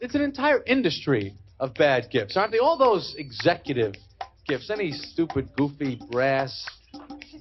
[0.00, 1.24] It's an entire industry
[1.58, 2.60] of bad gifts, aren't they?
[2.66, 3.92] All those executive
[4.48, 6.52] gifts, any stupid, goofy brass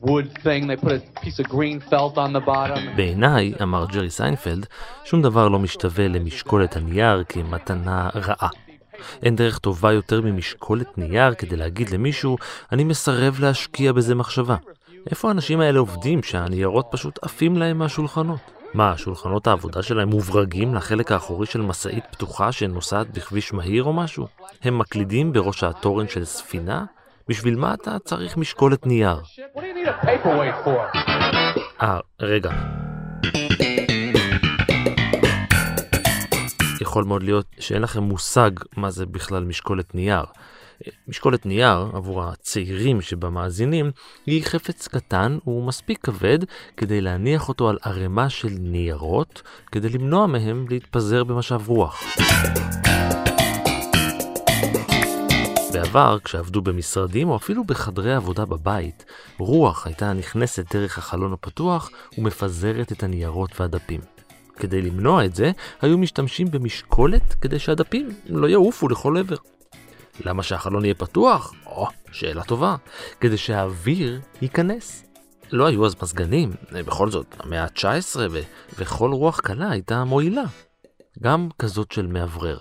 [0.01, 2.95] wood thing, they put a piece of green felt on the bottom.
[2.95, 4.65] בעיניי, אמר ג'רי סיינפלד,
[5.05, 8.49] שום דבר לא משתווה למשקולת הנייר כמתנה רעה.
[9.23, 12.37] אין דרך טובה יותר ממשקולת נייר כדי להגיד למישהו,
[12.71, 14.55] אני מסרב להשקיע בזה מחשבה.
[15.09, 18.56] איפה האנשים האלה עובדים שהניירות פשוט עפים להם מהשולחנות?
[18.73, 24.27] מה, שולחנות העבודה שלהם מוברגים לחלק האחורי של משאית פתוחה שנוסעת בכביש מהיר או משהו?
[24.63, 26.85] הם מקלידים בראש התורן של ספינה?
[27.27, 29.21] בשביל מה אתה צריך משקולת נייר?
[31.81, 32.51] אה, רגע.
[36.81, 40.23] יכול מאוד להיות שאין לכם מושג מה זה בכלל משקולת נייר.
[41.07, 43.91] משקולת נייר, עבור הצעירים שבמאזינים,
[44.25, 46.39] היא חפץ קטן ומספיק כבד
[46.77, 49.41] כדי להניח אותו על ערימה של ניירות,
[49.71, 52.03] כדי למנוע מהם להתפזר במשב רוח.
[55.73, 59.05] בעבר, כשעבדו במשרדים או אפילו בחדרי עבודה בבית,
[59.37, 64.01] רוח הייתה נכנסת דרך החלון הפתוח ומפזרת את הניירות והדפים.
[64.55, 69.35] כדי למנוע את זה, היו משתמשים במשקולת כדי שהדפים לא יעופו לכל עבר.
[70.19, 71.53] למה שהחלון יהיה פתוח?
[71.65, 72.75] או, שאלה טובה.
[73.19, 75.03] כדי שהאוויר ייכנס.
[75.51, 78.39] לא היו אז מזגנים, בכל זאת, המאה ה-19 ו-
[78.77, 80.43] וכל רוח קלה הייתה מועילה.
[81.21, 82.57] גם כזאת של מאוורר.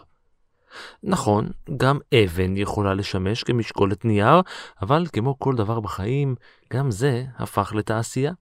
[1.02, 4.40] נכון, גם אבן יכולה לשמש כמשקולת נייר,
[4.82, 6.34] אבל כמו כל דבר בחיים,
[6.72, 8.32] גם זה הפך לתעשייה.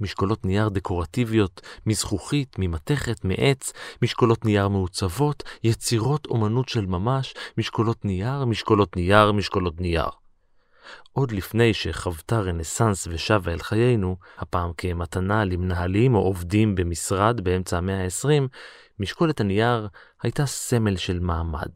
[0.00, 8.44] משקולות נייר דקורטיביות, מזכוכית, ממתכת, מעץ, משקולות נייר מעוצבות, יצירות אומנות של ממש, משקולות נייר,
[8.44, 10.08] משקולות נייר, משקולות נייר.
[11.12, 18.04] עוד לפני שחוותה רנסאנס ושבה אל חיינו, הפעם כמתנה למנהלים או עובדים במשרד באמצע המאה
[18.04, 18.48] ה-20,
[18.98, 19.88] משקולת הנייר
[20.22, 21.70] הייתה סמל של מעמד.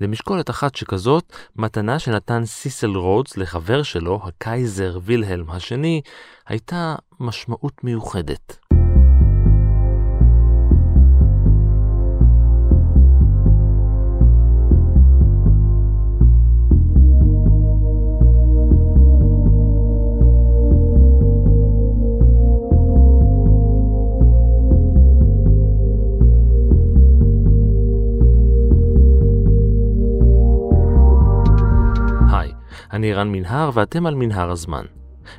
[0.00, 6.00] למשקולת אחת שכזאת, מתנה שנתן סיסל רודס לחבר שלו, הקייזר וילהלם השני,
[6.46, 8.67] הייתה משמעות מיוחדת.
[32.92, 34.84] אני רן מנהר ואתם על מנהר הזמן.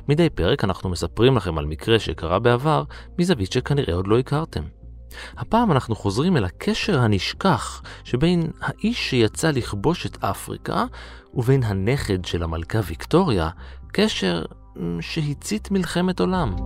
[0.08, 2.84] מדי פרק אנחנו מספרים לכם על מקרה שקרה בעבר
[3.18, 4.62] מזווית שכנראה עוד לא הכרתם.
[5.36, 10.84] הפעם אנחנו חוזרים אל הקשר הנשכח שבין האיש שיצא לכבוש את אפריקה
[11.34, 13.50] ובין הנכד של המלכה ויקטוריה,
[13.92, 14.44] קשר
[15.00, 16.56] שהצית מלחמת עולם.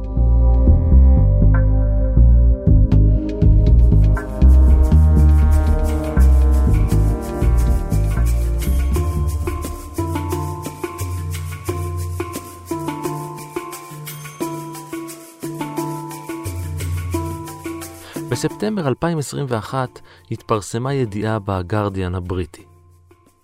[18.34, 20.00] בספטמבר 2021
[20.30, 22.64] התפרסמה ידיעה בגרדיאן הבריטי.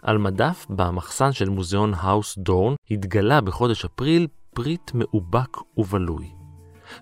[0.02, 6.30] על מדף במחסן של מוזיאון האוס דורן התגלה בחודש אפריל פריט מאובק ובלוי.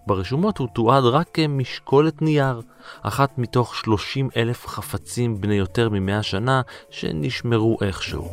[0.06, 2.60] ברשומות הוא תועד רק כמשקולת נייר,
[3.02, 8.28] אחת מתוך 30 אלף חפצים בני יותר מ-100 שנה שנשמרו איכשהו.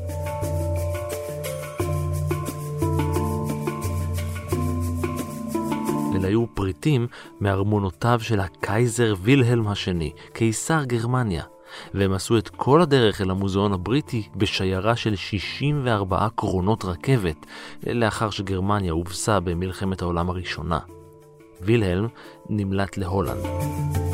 [6.26, 7.08] היו פריטים
[7.42, 11.44] מארמונותיו של הקייזר וילהלם השני, קיסר גרמניה,
[11.94, 17.46] והם עשו את כל הדרך אל המוזיאון הבריטי בשיירה של 64 קרונות רכבת,
[17.88, 20.80] לאחר שגרמניה הובסה במלחמת העולם הראשונה.
[21.62, 22.08] וילהלם
[22.50, 24.05] נמלט להולנד.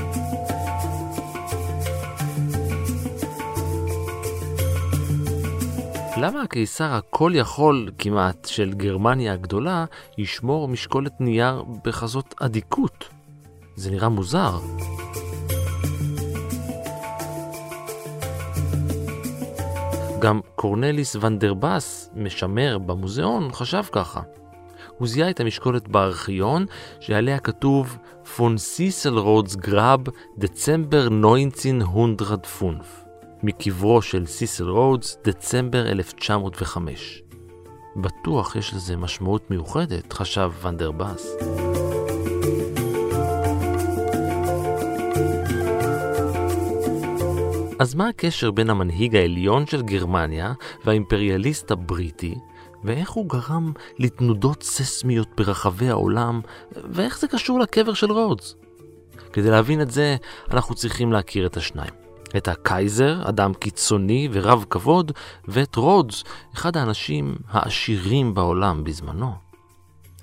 [6.21, 9.85] למה הקיסר הכל יכול כמעט של גרמניה הגדולה
[10.17, 13.09] ישמור משקולת נייר בכזאת אדיקות?
[13.75, 14.59] זה נראה מוזר.
[20.19, 24.21] גם קורנליס ונדרבס, משמר במוזיאון, חשב ככה.
[24.97, 26.65] הוא זיהה את המשקולת בארכיון,
[26.99, 27.97] שעליה כתוב
[28.35, 29.99] von Cecil Rhodes Grab,
[30.37, 33.00] דצמבר 1905.
[33.43, 37.23] מקברו של סיסל רודס, דצמבר 1905.
[37.95, 41.35] בטוח יש לזה משמעות מיוחדת, חשב ונדרבס.
[47.79, 50.53] אז מה הקשר בין המנהיג העליון של גרמניה
[50.85, 52.35] והאימפריאליסט הבריטי,
[52.83, 56.41] ואיך הוא גרם לתנודות ססמיות ברחבי העולם,
[56.71, 58.55] ואיך זה קשור לקבר של רודס?
[59.33, 60.15] כדי להבין את זה,
[60.51, 62.00] אנחנו צריכים להכיר את השניים.
[62.37, 65.11] את הקייזר, אדם קיצוני ורב כבוד,
[65.47, 66.23] ואת רודס,
[66.53, 69.51] אחד האנשים העשירים בעולם בזמנו.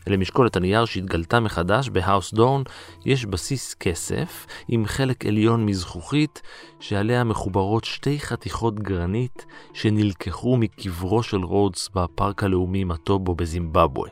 [0.08, 2.62] למשקולת הנייר שהתגלתה מחדש בהאוס דורן
[3.04, 6.42] יש בסיס כסף עם חלק עליון מזכוכית
[6.80, 14.10] שעליה מחוברות שתי חתיכות גרנית שנלקחו מקברו של רודס בפארק הלאומי מטובו בזימבבואה.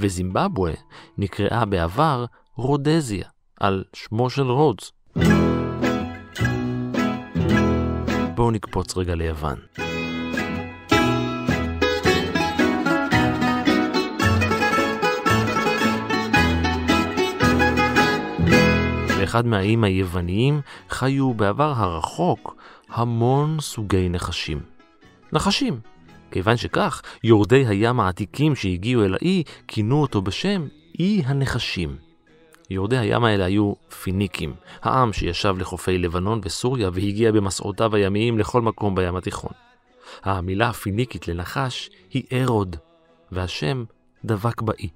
[0.00, 0.72] וזימבבואה
[1.18, 2.24] נקראה בעבר
[2.56, 3.28] רודזיה,
[3.60, 4.92] על שמו של רודס.
[8.34, 9.58] בואו נקפוץ רגע ליוון.
[19.18, 22.56] באחד מהאיים היווניים חיו בעבר הרחוק
[22.88, 24.60] המון סוגי נחשים.
[25.32, 25.80] נחשים.
[26.30, 30.66] כיוון שכך, יורדי הים העתיקים שהגיעו אל האי כינו אותו בשם
[30.98, 32.09] אי הנחשים.
[32.70, 33.72] יורדי הים האלה היו
[34.02, 39.52] פיניקים, העם שישב לחופי לבנון וסוריה והגיע במסעותיו הימיים לכל מקום בים התיכון.
[40.22, 42.76] המילה הפיניקית לנחש היא ארוד,
[43.32, 43.84] והשם
[44.24, 44.88] דבק באי.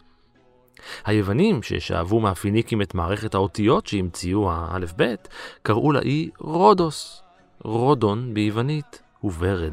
[1.04, 5.28] היוונים, ששאבו מהפיניקים את מערכת האותיות שהמציאו האלף-בית,
[5.62, 7.24] קראו לאי רודוס.
[7.62, 9.72] רודון ביוונית הוא ורד.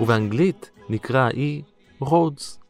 [0.00, 1.62] ובאנגלית נקרא האי
[2.00, 2.60] רודס.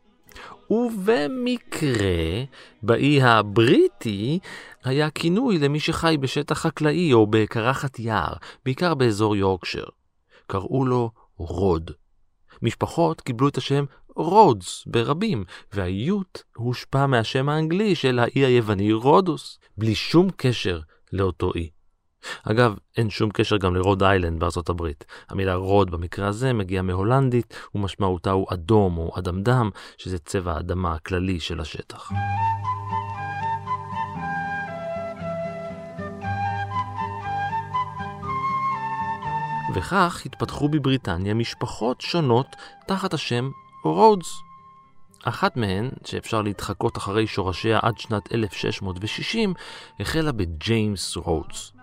[0.70, 2.44] ובמקרה,
[2.82, 4.38] באי הבריטי
[4.84, 8.32] היה כינוי למי שחי בשטח חקלאי או בקרחת יער,
[8.64, 9.84] בעיקר באזור יורקשר.
[10.46, 11.90] קראו לו רוד.
[12.62, 13.84] משפחות קיבלו את השם
[14.16, 20.80] רודס ברבים, והאיות הושפע מהשם האנגלי של האי היווני רודוס, בלי שום קשר
[21.12, 21.75] לאותו אי.
[22.44, 25.04] אגב, אין שום קשר גם לרוד איילנד בארצות הברית.
[25.28, 31.40] המילה רוד במקרה הזה מגיעה מהולנדית, ומשמעותה הוא אדום או אדמדם, שזה צבע האדמה הכללי
[31.40, 32.10] של השטח.
[39.74, 42.46] וכך התפתחו בבריטניה משפחות שונות
[42.86, 43.50] תחת השם
[43.84, 44.26] רודס.
[45.24, 49.54] אחת מהן, שאפשר להתחקות אחרי שורשיה עד שנת 1660,
[50.00, 51.75] החלה בג'יימס רודס.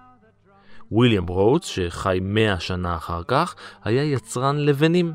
[0.92, 5.14] ויליאם רודס, שחי מאה שנה אחר כך, היה יצרן לבנים.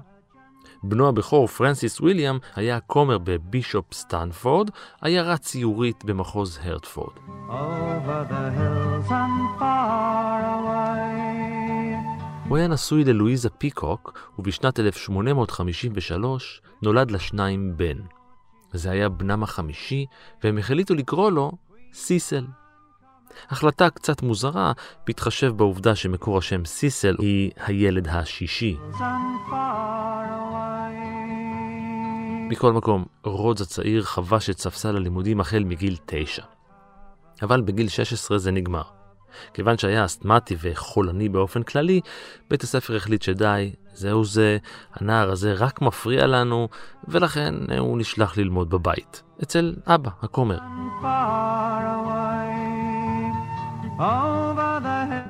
[0.83, 4.71] בנו הבכור, פרנסיס ויליאם, היה כומר בבישופ סטנפורד,
[5.01, 7.13] עיירה ציורית במחוז הרטפורד.
[12.49, 17.97] הוא היה נשוי ללואיזה פיקוק, ובשנת 1853 נולד לשניים בן.
[18.73, 20.07] זה היה בנם החמישי,
[20.45, 21.53] והם החליטו לקרוא לו
[21.93, 22.47] סיסל.
[23.51, 24.73] החלטה קצת מוזרה,
[25.07, 28.77] בהתחשב בעובדה שמקור השם סיסל היא הילד השישי.
[32.51, 36.43] מכל מקום, רודס הצעיר חבש את ספסל הלימודים החל מגיל תשע.
[37.43, 38.83] אבל בגיל 16 זה נגמר.
[39.55, 42.01] כיוון שהיה אסתמטי וחולני באופן כללי,
[42.51, 44.59] בית הספר החליט שדי, זהו זה,
[44.95, 46.69] הנער הזה רק מפריע לנו,
[47.09, 50.59] ולכן הוא נשלח ללמוד בבית, אצל אבא, הכומר.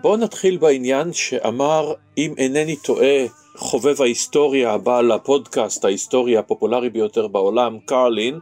[0.02, 3.26] בואו נתחיל בעניין שאמר, אם אינני טועה,
[3.56, 8.38] חובב ההיסטוריה, בעל הפודקאסט ההיסטורי הפופולרי ביותר בעולם, קרלין,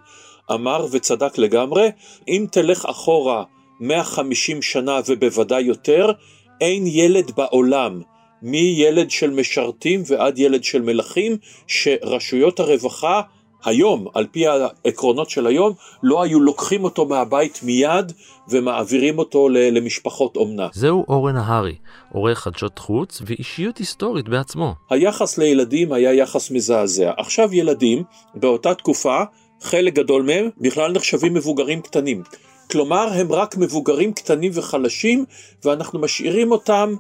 [0.53, 1.89] אמר וצדק לגמרי,
[2.29, 3.45] אם תלך אחורה
[3.81, 6.13] 150 שנה ובוודאי יותר,
[6.61, 8.01] אין ילד בעולם,
[8.43, 11.37] מילד של משרתים ועד ילד של מלכים,
[11.67, 13.21] שרשויות הרווחה
[13.65, 15.73] היום, על פי העקרונות של היום,
[16.03, 18.13] לא היו לוקחים אותו מהבית מיד
[18.49, 20.69] ומעבירים אותו למשפחות אומנה.
[20.73, 21.75] זהו אורן נהרי,
[22.13, 24.75] עורך חדשות חוץ ואישיות היסטורית בעצמו.
[24.91, 27.13] היחס לילדים היה יחס מזעזע.
[27.17, 28.03] עכשיו ילדים,
[28.35, 29.23] באותה תקופה,
[29.63, 32.23] חלק גדול מהם בכלל נחשבים מבוגרים קטנים.
[32.71, 35.25] כלומר, הם רק מבוגרים קטנים וחלשים,
[35.65, 36.95] ואנחנו משאירים אותם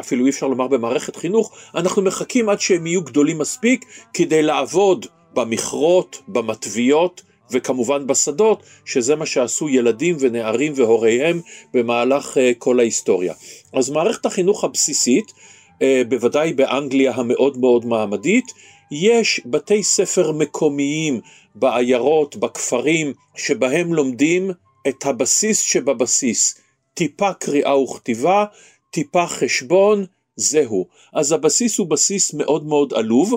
[0.00, 3.84] אפילו אי אפשר לומר במערכת חינוך, אנחנו מחכים עד שהם יהיו גדולים מספיק
[4.14, 11.40] כדי לעבוד במכרות, במטביות וכמובן בשדות, שזה מה שעשו ילדים ונערים והוריהם
[11.74, 13.34] במהלך uh, כל ההיסטוריה.
[13.72, 18.44] אז מערכת החינוך הבסיסית, uh, בוודאי באנגליה המאוד מאוד מעמדית,
[18.90, 21.20] יש בתי ספר מקומיים
[21.54, 24.50] בעיירות, בכפרים, שבהם לומדים
[24.88, 26.60] את הבסיס שבבסיס.
[26.94, 28.44] טיפה קריאה וכתיבה,
[28.90, 30.04] טיפה חשבון,
[30.36, 30.86] זהו.
[31.12, 33.34] אז הבסיס הוא בסיס מאוד מאוד עלוב,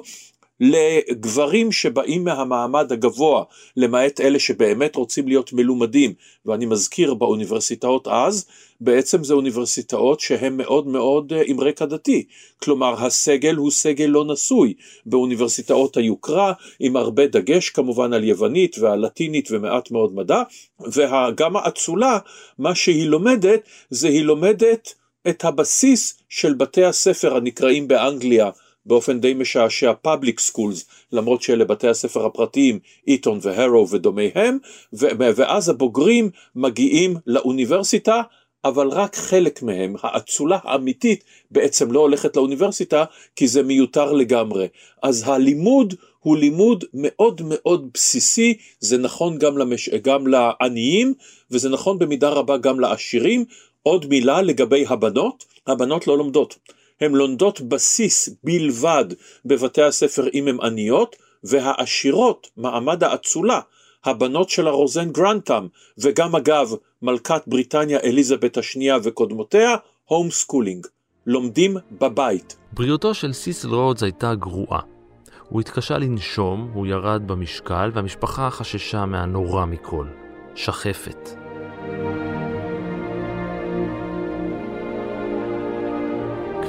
[0.60, 3.44] לגברים שבאים מהמעמד הגבוה,
[3.78, 6.14] למעט אלה שבאמת רוצים להיות מלומדים,
[6.46, 8.46] ואני מזכיר באוניברסיטאות אז,
[8.82, 12.26] בעצם זה אוניברסיטאות שהן מאוד מאוד אה, עם רקע דתי,
[12.64, 14.74] כלומר הסגל הוא סגל לא נשוי,
[15.06, 20.44] באוניברסיטאות היוקרה, עם הרבה דגש כמובן על יוונית ועל לטינית ומעט מאוד מדע,
[20.94, 22.20] וגם האצולה,
[22.60, 24.94] מה שהיא לומדת, זה היא לומדת
[25.30, 28.50] את הבסיס של בתי הספר הנקראים באנגליה
[28.86, 34.58] באופן די משעשע public schools, למרות שאלה בתי הספר הפרטיים, איתון והרו ודומיהם,
[34.94, 38.22] ואז הבוגרים מגיעים לאוניברסיטה,
[38.66, 44.68] אבל רק חלק מהם, האצולה האמיתית, בעצם לא הולכת לאוניברסיטה, כי זה מיותר לגמרי.
[45.04, 49.90] אז הלימוד הוא לימוד מאוד מאוד בסיסי, זה נכון גם, למש...
[49.90, 51.14] גם לעניים,
[51.52, 53.46] וזה נכון במידה רבה גם לעשירים.
[53.84, 56.56] עוד מילה לגבי הבנות, הבנות לא לומדות.
[57.02, 59.06] הן לומדות בסיס בלבד
[59.46, 63.60] בבתי הספר אם הן עניות, והעשירות, מעמד האצולה,
[64.06, 70.88] הבנות של הרוזן גרנטם, וגם אגב מלכת בריטניה אליזבת השנייה וקודמותיה, home schooling,
[71.26, 72.56] לומדים בבית.
[72.72, 74.80] בריאותו של סיסל רודס הייתה גרועה.
[75.50, 80.06] הוא התקשה לנשום, הוא ירד במשקל, והמשפחה חששה מהנורא מכל,
[80.56, 81.30] שחפת.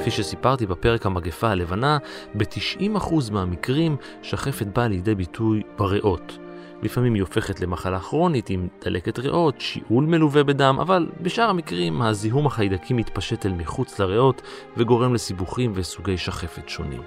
[0.05, 1.97] כפי שסיפרתי בפרק המגפה הלבנה,
[2.35, 6.37] ב-90% מהמקרים שחפת באה לידי ביטוי בריאות.
[6.83, 12.45] לפעמים היא הופכת למחלה כרונית עם דלקת ריאות, שיעול מלווה בדם, אבל בשאר המקרים הזיהום
[12.45, 14.41] החיידקי מתפשט אל מחוץ לריאות
[14.77, 17.01] וגורם לסיבוכים וסוגי שחפת שונים.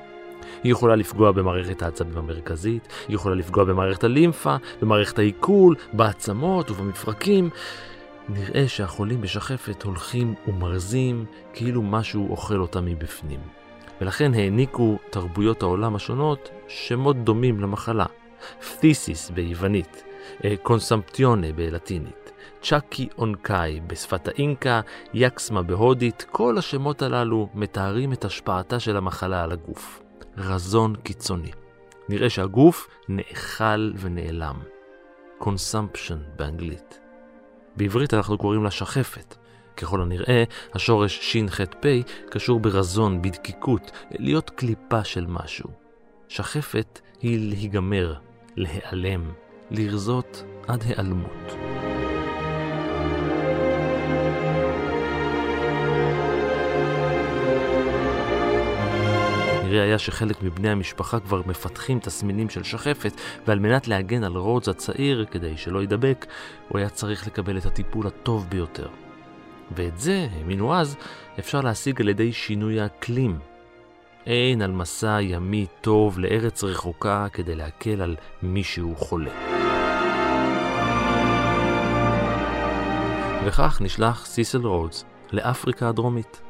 [0.64, 7.50] היא יכולה לפגוע במערכת העצבים המרכזית, היא יכולה לפגוע במערכת הלימפה, במערכת העיכול, בעצמות ובמפרקים.
[8.28, 13.40] נראה שהחולים בשחפת הולכים ומרזים כאילו משהו אוכל אותם מבפנים.
[14.00, 18.06] ולכן העניקו תרבויות העולם השונות שמות דומים למחלה.
[18.60, 20.04] phthisis ביוונית,
[20.62, 22.32] consumptione בלטינית,
[22.62, 24.80] chaky oncay בשפת האינקה,
[25.14, 30.02] yaksma בהודית, כל השמות הללו מתארים את השפעתה של המחלה על הגוף.
[30.36, 31.50] רזון קיצוני.
[32.08, 34.56] נראה שהגוף נאכל ונעלם.
[35.38, 37.07] consumption באנגלית.
[37.78, 39.36] בעברית אנחנו קוראים לה שחפת.
[39.76, 40.44] ככל הנראה,
[40.74, 41.86] השורש שח"פ
[42.30, 45.70] קשור ברזון, בדקיקות, להיות קליפה של משהו.
[46.28, 48.14] שחפת היא להיגמר,
[48.56, 49.30] להיעלם,
[49.70, 51.52] לרזות עד היעלמות.
[59.68, 63.12] נראה היה שחלק מבני המשפחה כבר מפתחים תסמינים של שחפת,
[63.46, 66.26] ועל מנת להגן על רודס הצעיר, כדי שלא יידבק,
[66.68, 68.88] הוא היה צריך לקבל את הטיפול הטוב ביותר.
[69.76, 70.96] ואת זה, האמינו אז,
[71.38, 73.38] אפשר להשיג על ידי שינוי האקלים.
[74.26, 79.30] אין על מסע ימי טוב לארץ רחוקה כדי להקל על מישהו חולה.
[83.44, 86.40] וכך נשלח סיסל רודס לאפריקה הדרומית.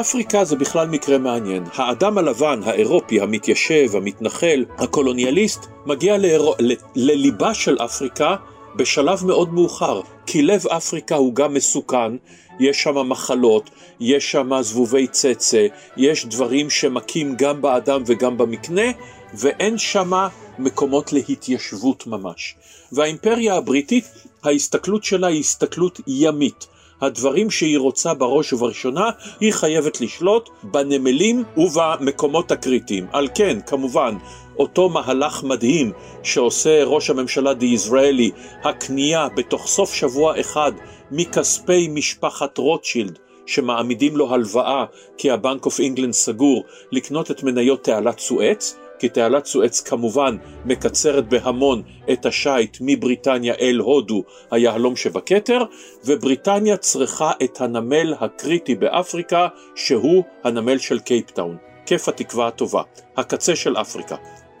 [0.00, 1.64] אפריקה זה בכלל מקרה מעניין.
[1.74, 6.26] האדם הלבן, האירופי, המתיישב, המתנחל, הקולוניאליסט, מגיע ל...
[6.58, 6.72] ל...
[6.94, 8.36] לליבה של אפריקה
[8.76, 12.16] בשלב מאוד מאוחר, כי לב אפריקה הוא גם מסוכן,
[12.60, 13.70] יש שם מחלות,
[14.00, 18.90] יש שם זבובי צצה, יש דברים שמכים גם באדם וגם במקנה,
[19.34, 20.12] ואין שם
[20.58, 22.54] מקומות להתיישבות ממש.
[22.92, 24.04] והאימפריה הבריטית,
[24.44, 26.66] ההסתכלות שלה היא הסתכלות ימית.
[27.02, 33.06] הדברים שהיא רוצה בראש ובראשונה, היא חייבת לשלוט בנמלים ובמקומות הקריטיים.
[33.12, 34.16] על כן, כמובן,
[34.58, 35.92] אותו מהלך מדהים
[36.22, 38.30] שעושה ראש הממשלה דיזראלי,
[38.64, 40.72] הקנייה בתוך סוף שבוע אחד
[41.10, 44.84] מכספי משפחת רוטשילד, שמעמידים לו הלוואה
[45.18, 50.36] כי ה Bank of England סגור, לקנות את מניות תעלת סואץ, כי תעלת סואץ כמובן
[50.64, 51.82] מקצרת בהמון
[52.12, 55.62] את השיט מבריטניה אל הודו, היהלום שבכתר,
[56.04, 61.56] ובריטניה צריכה את הנמל הקריטי באפריקה, שהוא הנמל של קייפטאון.
[61.86, 62.82] כיף התקווה הטובה,
[63.16, 64.16] הקצה של אפריקה.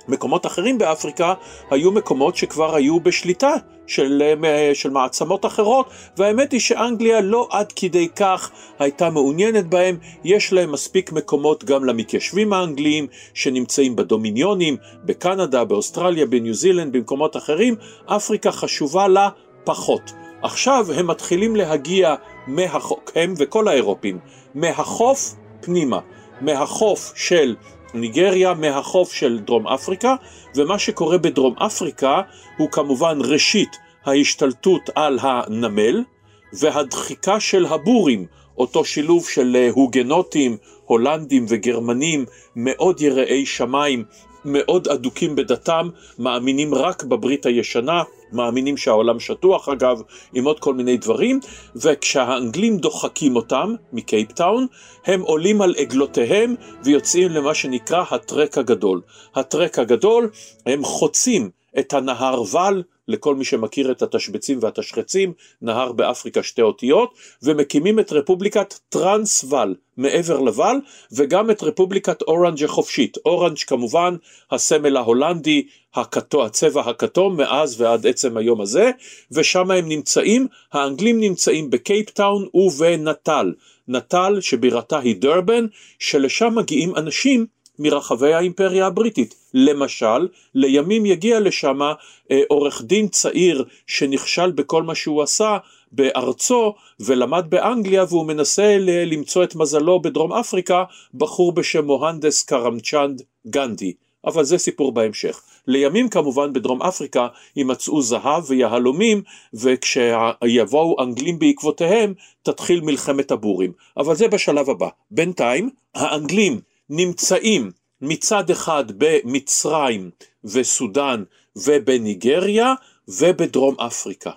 [0.08, 1.34] מקומות אחרים באפריקה
[1.70, 3.54] היו מקומות שכבר היו בשליטה
[3.86, 9.96] של, אה, של מעצמות אחרות, והאמת היא שאנגליה לא עד כדי כך הייתה מעוניינת בהם,
[10.24, 17.74] יש להם מספיק מקומות גם למתיישבים האנגליים שנמצאים בדומיניונים, בקנדה, באוסטרליה, בניו זילנד, במקומות אחרים,
[18.06, 19.28] אפריקה חשובה לה
[19.64, 20.12] פחות.
[20.42, 22.14] עכשיו הם מתחילים להגיע
[22.46, 24.18] מהחוף, הם וכל האירופים,
[24.54, 25.98] מהחוף פנימה,
[26.40, 27.56] מהחוף של
[27.94, 30.14] ניגריה מהחוף של דרום אפריקה,
[30.56, 32.20] ומה שקורה בדרום אפריקה
[32.58, 36.04] הוא כמובן ראשית ההשתלטות על הנמל
[36.52, 38.26] והדחיקה של הבורים,
[38.58, 42.24] אותו שילוב של הוגנוטים, הולנדים וגרמנים,
[42.56, 44.04] מאוד יראי שמיים,
[44.44, 50.02] מאוד אדוקים בדתם, מאמינים רק בברית הישנה, מאמינים שהעולם שטוח אגב,
[50.34, 51.40] עם עוד כל מיני דברים,
[51.76, 54.66] וכשהאנגלים דוחקים אותם מקייפטאון,
[55.06, 59.00] הם עולים על עגלותיהם ויוצאים למה שנקרא הטרק הגדול.
[59.34, 60.30] הטרק הגדול,
[60.66, 62.82] הם חוצים את הנהר ואל,
[63.12, 70.40] לכל מי שמכיר את התשבצים והתשחצים, נהר באפריקה שתי אותיות, ומקימים את רפובליקת טרנסוואל, מעבר
[70.40, 70.76] לוואל,
[71.12, 73.16] וגם את רפובליקת אורנג' החופשית.
[73.26, 74.16] אורנג' כמובן
[74.50, 78.90] הסמל ההולנדי, הכתו, הצבע הכתום מאז ועד עצם היום הזה,
[79.32, 83.52] ושם הם נמצאים, האנגלים נמצאים בקייפטאון ובנטל.
[83.88, 85.66] נטל שבירתה היא דרבן,
[85.98, 87.46] שלשם מגיעים אנשים
[87.82, 89.34] מרחבי האימפריה הבריטית.
[89.54, 95.58] למשל, לימים יגיע לשם אה, עורך דין צעיר שנכשל בכל מה שהוא עשה
[95.92, 100.84] בארצו ולמד באנגליה והוא מנסה למצוא את מזלו בדרום אפריקה,
[101.14, 103.92] בחור בשם מוהנדס קרמצ'נד גנדי.
[104.24, 105.40] אבל זה סיפור בהמשך.
[105.66, 109.22] לימים כמובן בדרום אפריקה יימצאו זהב ויהלומים
[109.54, 113.72] וכשיבואו אנגלים בעקבותיהם תתחיל מלחמת הבורים.
[113.96, 114.88] אבל זה בשלב הבא.
[115.10, 116.60] בינתיים האנגלים
[116.90, 117.70] נמצאים
[118.00, 120.10] מצד אחד במצרים
[120.44, 121.24] וסודאן
[121.56, 122.74] ובניגריה
[123.08, 124.30] ובדרום אפריקה.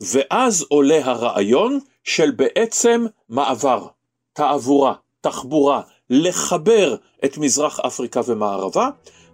[0.00, 3.86] ואז עולה הרעיון של בעצם מעבר,
[4.32, 8.88] תעבורה, תחבורה, לחבר את מזרח אפריקה ומערבה,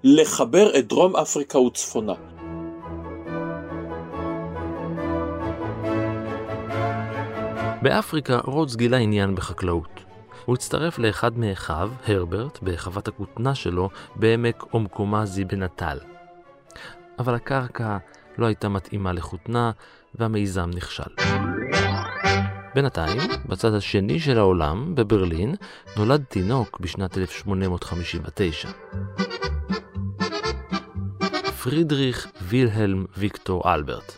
[0.05, 2.15] לחבר את דרום אפריקה וצפונה.
[7.83, 9.94] באפריקה רודס גילה עניין בחקלאות.
[10.45, 15.99] הוא הצטרף לאחד מאחיו, הרברט, בחוות הכותנה שלו בעמק אומקומזי בנטל.
[17.19, 17.99] אבל הקרקע
[18.39, 19.71] לא הייתה מתאימה לכותנה
[20.15, 21.15] והמיזם נכשל.
[22.75, 25.55] בינתיים, בצד השני של העולם, בברלין,
[25.97, 28.69] נולד תינוק בשנת 1859.
[31.63, 34.13] פרידריך וילהלם ויקטור אלברט.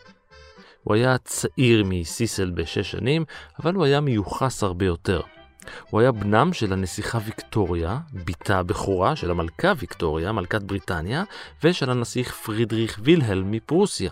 [0.83, 3.25] הוא היה צעיר מסיסל בשש שנים,
[3.63, 5.21] אבל הוא היה מיוחס הרבה יותר.
[5.91, 11.25] הוא היה בנם של הנסיכה ויקטוריה, בתה הבכורה של המלכה ויקטוריה, מלכת בריטניה,
[11.65, 14.11] ושל הנסיך פרידריך וילהלם מפרוסיה.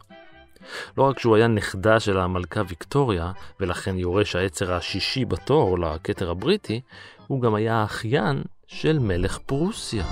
[0.98, 6.80] לא רק שהוא היה נכדה של המלכה ויקטוריה, ולכן יורש העצר השישי בתור לכתר הבריטי,
[7.26, 10.04] הוא גם היה האחיין של מלך פרוסיה.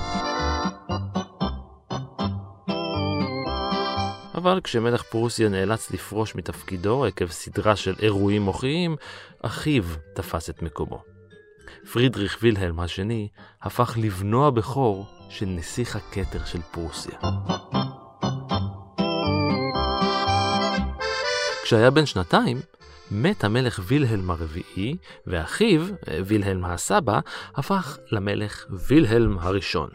[4.34, 8.96] אבל כשמלך פרוסיה נאלץ לפרוש מתפקידו עקב סדרה של אירועים מוחיים,
[9.42, 11.11] אחיו תפס את מקומו.
[11.90, 13.28] פרידריך וילהלם השני
[13.62, 17.18] הפך לבנו הבכור של נסיך הכתר של פרוסיה.
[21.62, 22.60] כשהיה בן שנתיים,
[23.10, 25.82] מת המלך וילהלם הרביעי, ואחיו,
[26.24, 27.20] וילהלם הסבא,
[27.54, 29.90] הפך למלך וילהלם הראשון.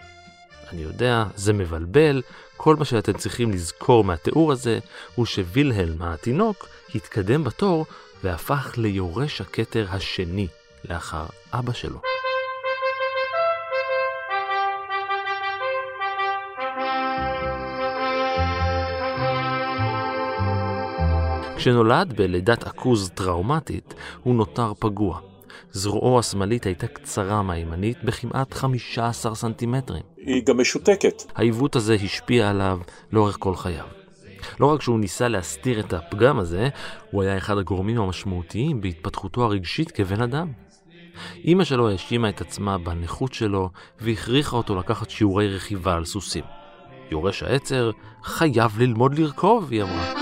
[0.72, 2.22] אני יודע, זה מבלבל,
[2.58, 4.80] כל מה שאתם צריכים לזכור מהתיאור הזה,
[5.16, 7.86] הוא שווילהלם התינוק התקדם בתור
[8.24, 10.48] והפך ליורש הכתר השני
[10.90, 11.26] לאחר
[11.60, 12.00] אבא שלו.
[21.58, 23.94] כשנולד בלידת עכוז טראומטית,
[24.24, 25.20] הוא נותר פגוע.
[25.72, 30.04] זרועו השמאלית הייתה קצרה מהימנית בכמעט 15 סנטימטרים.
[30.18, 31.24] היא גם משותקת.
[31.36, 32.80] העיוות הזה השפיע עליו
[33.12, 33.86] לאורך כל חייו.
[34.60, 36.70] לא רק שהוא ניסה להסתיר את הפגם הזה,
[37.12, 40.52] הוא היה אחד הגורמים המשמעותיים בהתפתחותו הרגשית כבן אדם.
[41.44, 46.44] אימא שלו האשימה את עצמה בנכות שלו והכריחה אותו לקחת שיעורי רכיבה על סוסים.
[47.12, 47.92] יורש העצר
[48.24, 50.14] חייב ללמוד לרכוב, היא אמרה.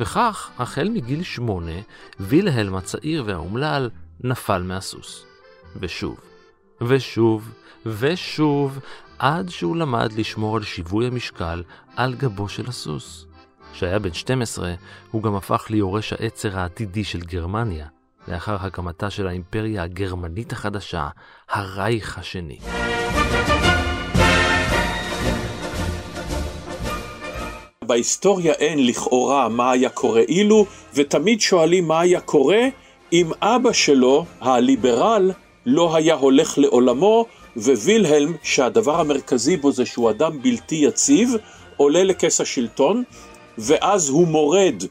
[0.00, 1.72] וכך, החל מגיל שמונה,
[2.20, 5.24] וילהלם הצעיר והאומלל נפל מהסוס.
[5.76, 6.20] ושוב,
[6.80, 7.52] ושוב,
[7.86, 8.78] ושוב,
[9.18, 11.62] עד שהוא למד לשמור על שיווי המשקל
[11.96, 13.27] על גבו של הסוס.
[13.78, 14.74] כשהיה בן 12,
[15.10, 17.86] הוא גם הפך ליורש העצר העתידי של גרמניה,
[18.28, 21.08] לאחר הקמתה של האימפריה הגרמנית החדשה,
[21.50, 22.58] הרייך השני.
[27.84, 32.62] בהיסטוריה אין לכאורה מה היה קורה אילו, ותמיד שואלים מה היה קורה
[33.12, 35.32] אם אבא שלו, הליברל,
[35.66, 41.34] לא היה הולך לעולמו, ווילהלם, שהדבר המרכזי בו זה שהוא אדם בלתי יציב,
[41.76, 43.02] עולה לכס השלטון,
[43.58, 44.82] ואז הוא מורד,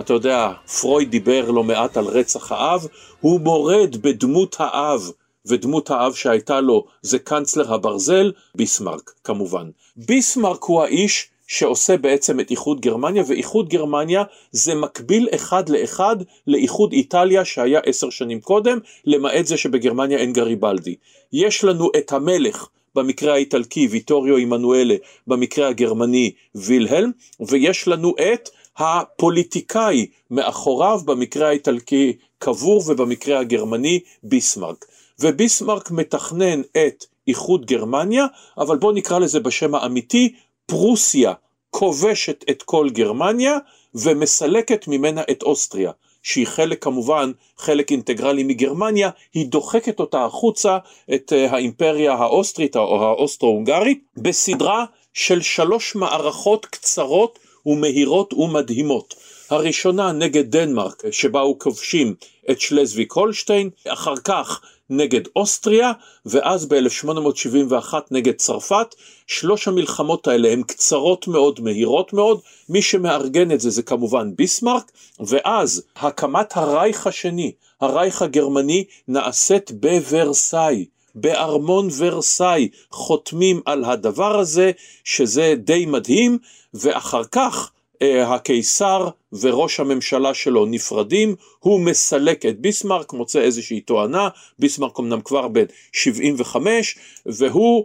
[0.00, 2.86] אתה יודע, פרויד דיבר לא מעט על רצח האב,
[3.20, 5.10] הוא מורד בדמות האב,
[5.46, 9.70] ודמות האב שהייתה לו זה קנצלר הברזל, ביסמרק כמובן.
[9.96, 16.92] ביסמרק הוא האיש שעושה בעצם את איחוד גרמניה, ואיחוד גרמניה זה מקביל אחד לאחד לאיחוד
[16.92, 20.94] איטליה שהיה עשר שנים קודם, למעט זה שבגרמניה אין גריבלדי.
[21.32, 24.94] יש לנו את המלך במקרה האיטלקי ויטוריו עמנואלה,
[25.26, 34.84] במקרה הגרמני וילהלם, ויש לנו את הפוליטיקאי מאחוריו במקרה האיטלקי קבור ובמקרה הגרמני ביסמרק.
[35.20, 38.26] וביסמרק מתכנן את איחוד גרמניה,
[38.58, 40.34] אבל בואו נקרא לזה בשם האמיתי,
[40.66, 41.32] פרוסיה
[41.70, 43.58] כובשת את כל גרמניה
[43.94, 45.90] ומסלקת ממנה את אוסטריה.
[46.24, 50.78] שהיא חלק כמובן, חלק אינטגרלי מגרמניה, היא דוחקת אותה החוצה,
[51.14, 59.14] את אה, האימפריה האוסטרית או האוסטרו-הונגרית, בסדרה של שלוש מערכות קצרות ומהירות ומדהימות.
[59.50, 62.14] הראשונה נגד דנמרק, שבה הוא כובשים
[62.50, 65.92] את שלזוויק הולשטיין, אחר כך נגד אוסטריה,
[66.26, 68.94] ואז ב-1871 נגד צרפת.
[69.26, 74.92] שלוש המלחמות האלה הן קצרות מאוד, מהירות מאוד, מי שמארגן את זה זה כמובן ביסמרק,
[75.20, 80.84] ואז הקמת הרייך השני, הרייך הגרמני, נעשית בוורסאי.
[81.14, 84.70] בארמון ורסאי חותמים על הדבר הזה,
[85.04, 86.38] שזה די מדהים,
[86.74, 87.70] ואחר כך
[88.02, 94.28] הקיסר וראש הממשלה שלו נפרדים, הוא מסלק את ביסמרק, מוצא איזושהי תואנה,
[94.58, 97.84] ביסמרק אמנם כבר בן 75, והוא,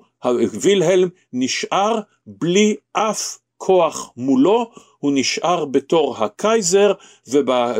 [0.62, 6.94] וילהלם, נשאר בלי אף כוח מולו, הוא נשאר בתור הקייזר,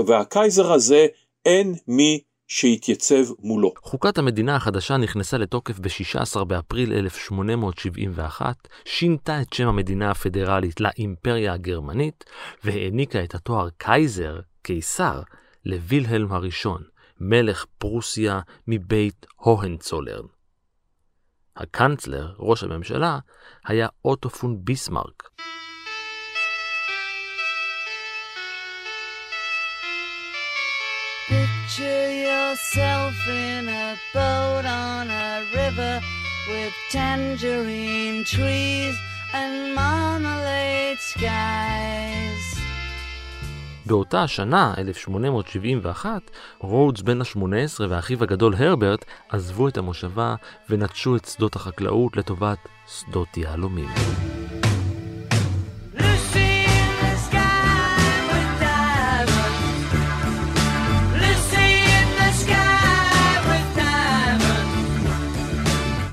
[0.06, 1.08] והקייזר הזה
[1.46, 3.74] אין מי שהתייצב מולו.
[3.84, 12.24] חוקת המדינה החדשה נכנסה לתוקף ב-16 באפריל 1871, שינתה את שם המדינה הפדרלית לאימפריה הגרמנית,
[12.64, 15.22] והעניקה את התואר קייזר, קיסר,
[15.66, 16.84] לווילהלם הראשון,
[17.20, 20.26] מלך פרוסיה מבית הוהנצולרן.
[21.56, 23.20] הקנצלר, ראש הממשלה,
[23.66, 25.30] היה אוטו פון ביסמרק.
[31.70, 36.02] Picture yourself in a boat on a river
[36.50, 38.96] with tangerine trees
[39.34, 42.60] and marmalade skies.
[43.86, 50.36] באותה השנה, 1871, רודס בן ה-18 ואחיו הגדול הרברט עזבו את המושבה
[50.70, 53.90] ונטשו את שדות החקלאות לטובת שדות יהלומים.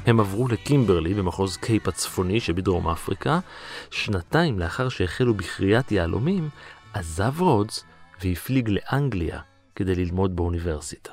[0.07, 3.39] הם עברו לקימברלי במחוז קייפ הצפוני שבדרום אפריקה.
[3.91, 6.49] שנתיים לאחר שהחלו בכריית יהלומים,
[6.95, 7.85] עזב רודס
[8.23, 9.41] והפליג לאנגליה
[9.77, 11.13] כדי ללמוד באוניברסיטה.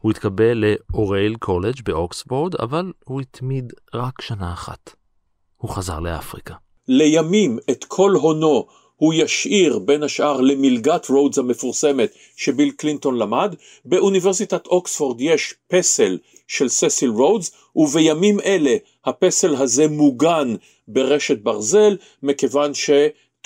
[0.00, 4.94] הוא התקבל לאורייל קולג' באוקספורד, אבל הוא התמיד רק שנה אחת.
[5.56, 6.54] הוא חזר לאפריקה.
[6.88, 13.54] לימים את כל הונו הוא ישאיר בין השאר למלגת רודס המפורסמת שביל קלינטון למד.
[13.84, 20.54] באוניברסיטת אוקספורד יש פסל של ססיל רודס, ובימים אלה הפסל הזה מוגן
[20.88, 22.90] ברשת ברזל, מכיוון ש...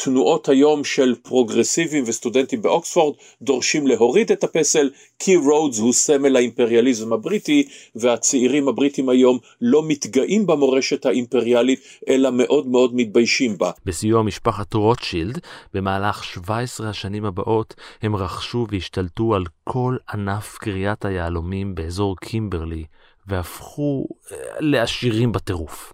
[0.05, 7.13] תנועות היום של פרוגרסיבים וסטודנטים באוקספורד דורשים להוריד את הפסל כי רודס הוא סמל האימפריאליזם
[7.13, 13.71] הבריטי והצעירים הבריטים היום לא מתגאים במורשת האימפריאלית אלא מאוד מאוד מתביישים בה.
[13.87, 15.39] בסיוע משפחת רוטשילד
[15.75, 22.85] במהלך 17 השנים הבאות הם רכשו והשתלטו על כל ענף כריית היהלומים באזור קימברלי
[23.27, 25.93] והפכו אה, לעשירים בטירוף.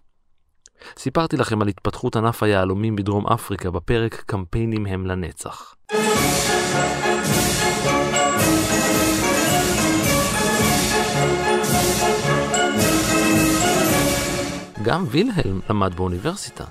[0.99, 5.75] סיפרתי לכם על התפתחות ענף היהלומים בדרום אפריקה בפרק קמפיינים הם לנצח.
[14.83, 16.65] גם וילהלם למד באוניברסיטה,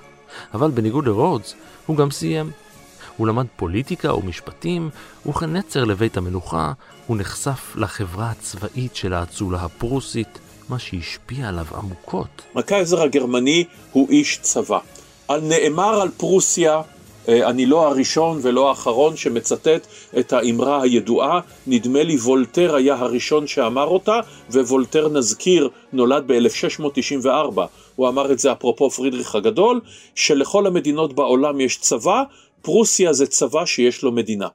[0.54, 1.54] אבל בניגוד לרודס,
[1.86, 2.50] הוא גם סיים.
[3.16, 4.90] הוא למד פוליטיקה ומשפטים,
[5.26, 6.72] וכנצר לבית המלוכה,
[7.06, 12.42] הוא נחשף לחברה הצבאית של האצולה הפרוסית, מה שהשפיע עליו עמוקות.
[12.56, 14.78] הקייזר הגרמני הוא איש צבא.
[15.28, 16.82] על נאמר על פרוסיה,
[17.28, 19.86] אה, אני לא הראשון ולא האחרון שמצטט
[20.18, 27.60] את האמרה הידועה, נדמה לי וולטר היה הראשון שאמר אותה, ווולטר נזכיר נולד ב-1694.
[27.96, 29.80] הוא אמר את זה אפרופו פרידריך הגדול,
[30.14, 32.22] שלכל המדינות בעולם יש צבא,
[32.62, 34.48] פרוסיה זה צבא שיש לו מדינה.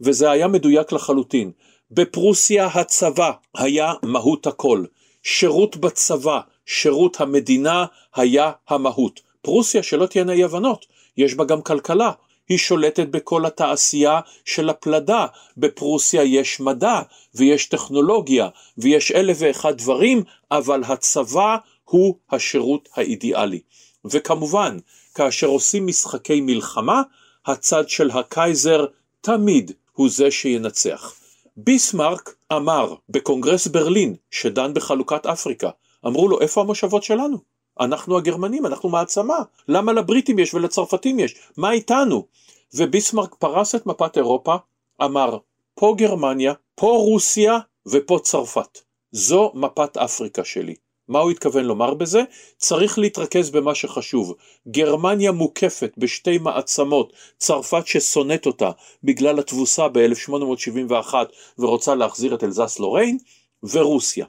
[0.00, 1.50] וזה היה מדויק לחלוטין.
[1.90, 4.84] בפרוסיה הצבא היה מהות הכל.
[5.28, 7.84] שירות בצבא, שירות המדינה
[8.14, 9.20] היה המהות.
[9.42, 10.86] פרוסיה, שלא תהיינה אי הבנות,
[11.16, 12.12] יש בה גם כלכלה.
[12.48, 15.26] היא שולטת בכל התעשייה של הפלדה.
[15.56, 17.00] בפרוסיה יש מדע,
[17.34, 23.60] ויש טכנולוגיה, ויש אלף ואחד דברים, אבל הצבא הוא השירות האידיאלי.
[24.04, 24.78] וכמובן,
[25.14, 27.02] כאשר עושים משחקי מלחמה,
[27.46, 28.86] הצד של הקייזר
[29.20, 31.25] תמיד הוא זה שינצח.
[31.56, 35.70] ביסמרק אמר בקונגרס ברלין, שדן בחלוקת אפריקה,
[36.06, 37.38] אמרו לו, איפה המושבות שלנו?
[37.80, 39.38] אנחנו הגרמנים, אנחנו מעצמה,
[39.68, 41.34] למה לבריטים יש ולצרפתים יש?
[41.56, 42.26] מה איתנו?
[42.74, 44.56] וביסמרק פרס את מפת אירופה,
[45.04, 45.38] אמר,
[45.74, 48.78] פה גרמניה, פה רוסיה ופה צרפת.
[49.12, 50.74] זו מפת אפריקה שלי.
[51.08, 52.22] מה הוא התכוון לומר בזה?
[52.56, 54.34] צריך להתרכז במה שחשוב.
[54.68, 58.70] גרמניה מוקפת בשתי מעצמות, צרפת ששונאת אותה
[59.04, 61.14] בגלל התבוסה ב-1871
[61.58, 63.18] ורוצה להחזיר את אלזס לוריין,
[63.62, 64.26] ורוסיה.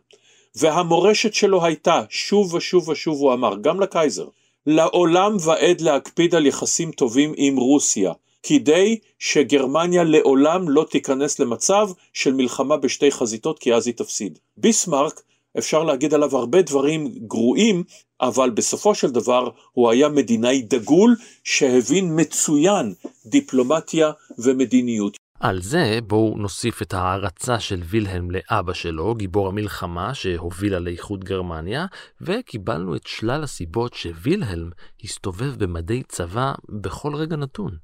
[0.55, 4.27] והמורשת שלו הייתה, שוב ושוב ושוב הוא אמר, גם לקייזר,
[4.65, 8.13] לעולם ועד להקפיד על יחסים טובים עם רוסיה,
[8.43, 14.39] כדי שגרמניה לעולם לא תיכנס למצב של מלחמה בשתי חזיתות, כי אז היא תפסיד.
[14.57, 15.21] ביסמרק
[15.57, 17.83] אפשר להגיד עליו הרבה דברים גרועים,
[18.21, 22.93] אבל בסופו של דבר הוא היה מדינאי דגול שהבין מצוין
[23.25, 25.17] דיפלומטיה ומדיניות.
[25.39, 31.85] על זה בואו נוסיף את ההערצה של וילהלם לאבא שלו, גיבור המלחמה שהובילה לאיחוד גרמניה,
[32.21, 34.69] וקיבלנו את שלל הסיבות שווילהלם
[35.03, 37.77] הסתובב במדי צבא בכל רגע נתון.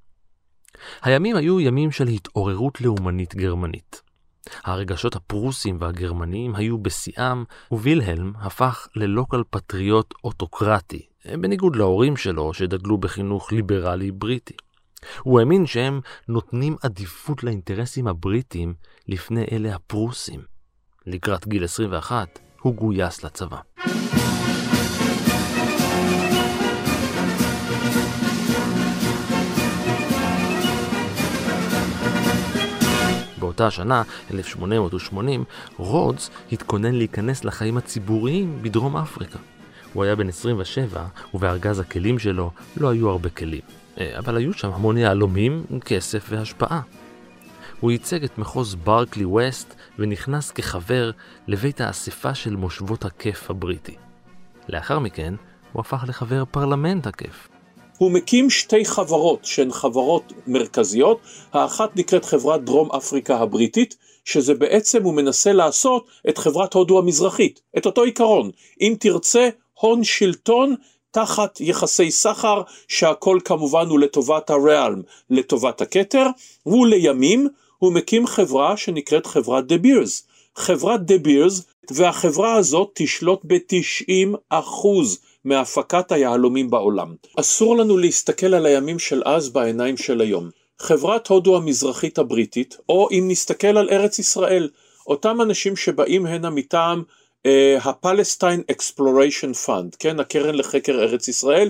[1.01, 4.01] הימים היו ימים של התעוררות לאומנית גרמנית.
[4.63, 13.51] הרגשות הפרוסים והגרמניים היו בשיאם, ווילהלם הפך ללוקל פטריוט אוטוקרטי, בניגוד להורים שלו שדגלו בחינוך
[13.51, 14.53] ליברלי בריטי.
[15.21, 18.73] הוא האמין שהם נותנים עדיפות לאינטרסים הבריטים
[19.07, 20.41] לפני אלה הפרוסים.
[21.05, 23.57] לקראת גיל 21 הוא גויס לצבא.
[33.53, 35.43] באותה השנה, 1880,
[35.77, 39.39] רודס התכונן להיכנס לחיים הציבוריים בדרום אפריקה.
[39.93, 43.61] הוא היה בן 27, ובארגז הכלים שלו לא היו הרבה כלים.
[43.99, 46.81] אה, אבל היו שם המון יהלומים, כסף והשפעה.
[47.79, 51.11] הוא ייצג את מחוז ברקלי ווסט ונכנס כחבר
[51.47, 53.95] לבית האספה של מושבות הכף הבריטי.
[54.69, 55.33] לאחר מכן
[55.71, 57.52] הוא הפך לחבר פרלמנט הכף.
[58.03, 61.19] הוא מקים שתי חברות שהן חברות מרכזיות,
[61.53, 67.61] האחת נקראת חברת דרום אפריקה הבריטית, שזה בעצם הוא מנסה לעשות את חברת הודו המזרחית,
[67.77, 70.75] את אותו עיקרון, אם תרצה הון שלטון
[71.11, 76.25] תחת יחסי סחר שהכל כמובן הוא לטובת הריאלם, לטובת הכתר,
[76.65, 80.27] ולימים הוא מקים חברה שנקראת חברת דה בירס.
[80.55, 84.37] חברת דה בירס והחברה הזאת תשלוט ב-90
[85.45, 87.15] מהפקת היהלומים בעולם.
[87.39, 90.49] אסור לנו להסתכל על הימים של אז בעיניים של היום.
[90.79, 94.69] חברת הודו המזרחית הבריטית, או אם נסתכל על ארץ ישראל,
[95.07, 97.03] אותם אנשים שבאים הנה מטעם
[97.81, 101.69] ה Palestine Exploration Fund, כן, הקרן לחקר ארץ ישראל,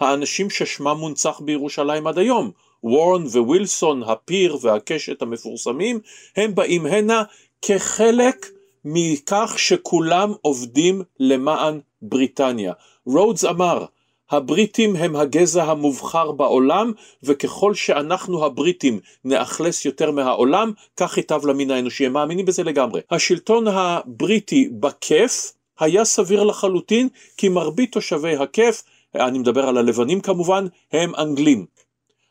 [0.00, 2.50] האנשים ששמם מונצח בירושלים עד היום,
[2.84, 6.00] וורן ווילסון, הפיר והקשת המפורסמים,
[6.36, 7.22] הם באים הנה
[7.62, 8.50] כחלק
[8.84, 12.72] מכך שכולם עובדים למען בריטניה.
[13.06, 13.84] רודס אמר,
[14.30, 22.06] הבריטים הם הגזע המובחר בעולם, וככל שאנחנו הבריטים נאכלס יותר מהעולם, כך ייטב למין האנושי.
[22.06, 23.00] הם מאמינים בזה לגמרי.
[23.10, 28.82] השלטון הבריטי בכיף היה סביר לחלוטין, כי מרבית תושבי הכיף,
[29.14, 31.66] אני מדבר על הלבנים כמובן, הם אנגלים.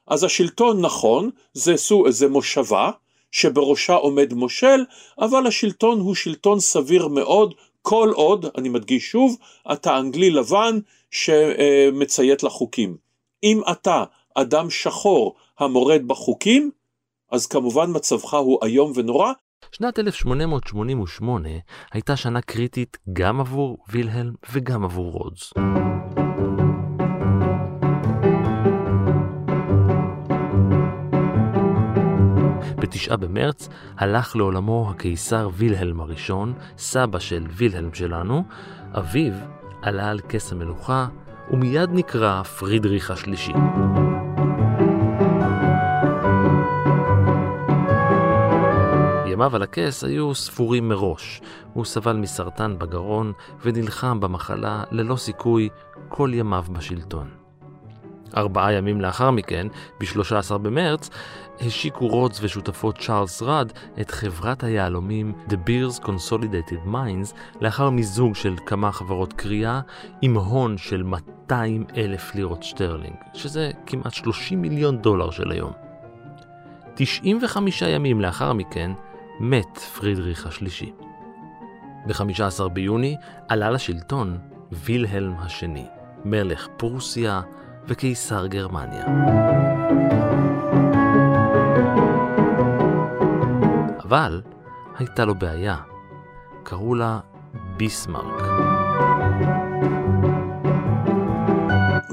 [0.07, 1.75] אז השלטון נכון, זה,
[2.09, 2.91] זה מושבה,
[3.31, 4.85] שבראשה עומד מושל,
[5.19, 9.37] אבל השלטון הוא שלטון סביר מאוד, כל עוד, אני מדגיש שוב,
[9.71, 10.79] אתה אנגלי לבן
[11.11, 12.97] שמציית לחוקים.
[13.43, 14.03] אם אתה
[14.35, 16.71] אדם שחור המורד בחוקים,
[17.31, 19.31] אז כמובן מצבך הוא איום ונורא.
[19.71, 21.49] שנת 1888
[21.93, 25.53] הייתה שנה קריטית גם עבור וילהלם וגם עבור רודס.
[32.91, 38.43] בתשעה במרץ הלך לעולמו הקיסר וילהלם הראשון, סבא של וילהלם שלנו,
[38.93, 39.33] אביו
[39.81, 41.07] עלה על כס המלוכה
[41.51, 43.51] ומיד נקרא פרידריך השלישי.
[49.27, 51.41] ימיו על הכס היו ספורים מראש.
[51.73, 55.69] הוא סבל מסרטן בגרון ונלחם במחלה ללא סיכוי
[56.09, 57.40] כל ימיו בשלטון.
[58.37, 59.67] ארבעה ימים לאחר מכן,
[59.99, 61.09] ב-13 במרץ,
[61.61, 68.55] השיקו רודס ושותפו צ'ארלס ראד את חברת היהלומים De Beers Consolidated Mines לאחר מיזוג של
[68.65, 69.81] כמה חברות כרייה
[70.21, 75.71] עם הון של 200 אלף לירות שטרלינג, שזה כמעט 30 מיליון דולר של היום.
[76.95, 78.91] 95 ימים לאחר מכן
[79.39, 80.91] מת פרידריך השלישי.
[82.07, 83.15] ב-15 ביוני
[83.49, 84.37] עלה לשלטון
[84.71, 85.85] וילהלם השני,
[86.25, 87.41] מלך פרוסיה,
[87.87, 89.05] וקיסר גרמניה.
[94.03, 94.41] אבל
[94.97, 95.77] הייתה לו בעיה.
[96.63, 97.19] קראו לה
[97.77, 98.41] ביסמרק.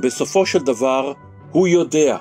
[0.03, 1.13] בסופו של דבר
[1.51, 2.17] הוא יודע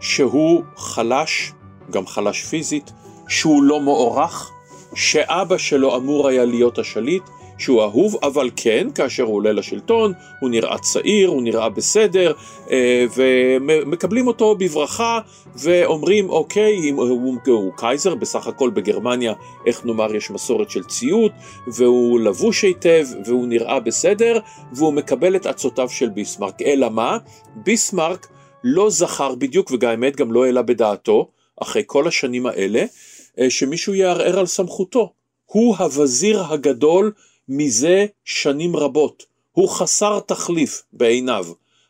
[0.00, 1.52] שהוא חלש,
[1.90, 2.92] גם חלש פיזית,
[3.28, 4.50] שהוא לא מוערך,
[4.94, 7.22] שאבא שלו אמור היה להיות השליט,
[7.58, 12.32] שהוא אהוב, אבל כן, כאשר הוא עולה לשלטון, הוא נראה צעיר, הוא נראה בסדר,
[12.70, 15.20] אה, ומקבלים אותו בברכה,
[15.54, 19.32] ואומרים, אוקיי, אם הוא, הוא קייזר, בסך הכל בגרמניה,
[19.66, 21.32] איך נאמר, יש מסורת של ציות,
[21.66, 24.38] והוא לבוש היטב, והוא נראה בסדר,
[24.72, 26.62] והוא מקבל את עצותיו של ביסמרק.
[26.62, 27.18] אלא מה?
[27.54, 28.26] ביסמרק
[28.64, 31.28] לא זכר בדיוק, וגם האמת גם לא העלה בדעתו,
[31.62, 32.84] אחרי כל השנים האלה,
[33.40, 35.12] אה, שמישהו יערער על סמכותו.
[35.46, 37.12] הוא הווזיר הגדול
[37.48, 39.26] מזה שנים רבות.
[39.52, 41.46] הוא חסר תחליף בעיניו.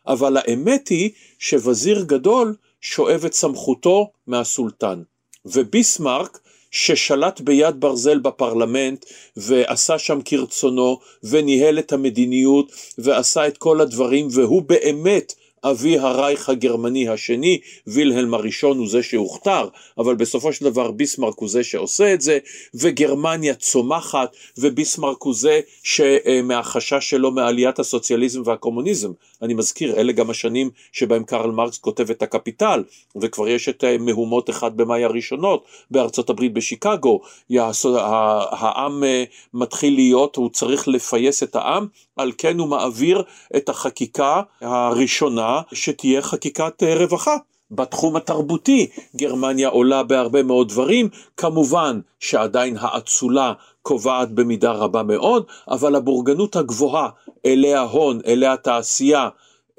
[0.07, 5.01] אבל האמת היא שווזיר גדול שואב את סמכותו מהסולטן.
[5.45, 6.39] וביסמרק,
[6.71, 9.05] ששלט ביד ברזל בפרלמנט
[9.37, 17.09] ועשה שם כרצונו וניהל את המדיניות ועשה את כל הדברים והוא באמת אבי הרייך הגרמני
[17.09, 19.67] השני, וילהלם הראשון הוא זה שהוכתר,
[19.97, 22.37] אבל בסופו של דבר ביסמרק הוא זה שעושה את זה,
[22.73, 29.11] וגרמניה צומחת, וביסמרק הוא זה שמהחשש שלו מעליית הסוציאליזם והקומוניזם.
[29.41, 32.83] אני מזכיר, אלה גם השנים שבהם קרל מרקס כותב את הקפיטל,
[33.21, 39.23] וכבר יש את אה, מהומות אחד במאי הראשונות בארצות הברית בשיקגו, העם אה,
[39.53, 43.23] מתחיל להיות, הוא צריך לפייס את העם, על כן הוא מעביר
[43.57, 47.37] את החקיקה הראשונה שתהיה חקיקת אה, רווחה.
[47.71, 53.53] בתחום התרבותי גרמניה עולה בהרבה מאוד דברים, כמובן שעדיין האצולה
[53.87, 57.09] קובעת במידה רבה מאוד, אבל הבורגנות הגבוהה,
[57.45, 59.29] אלי ההון, אלי התעשייה,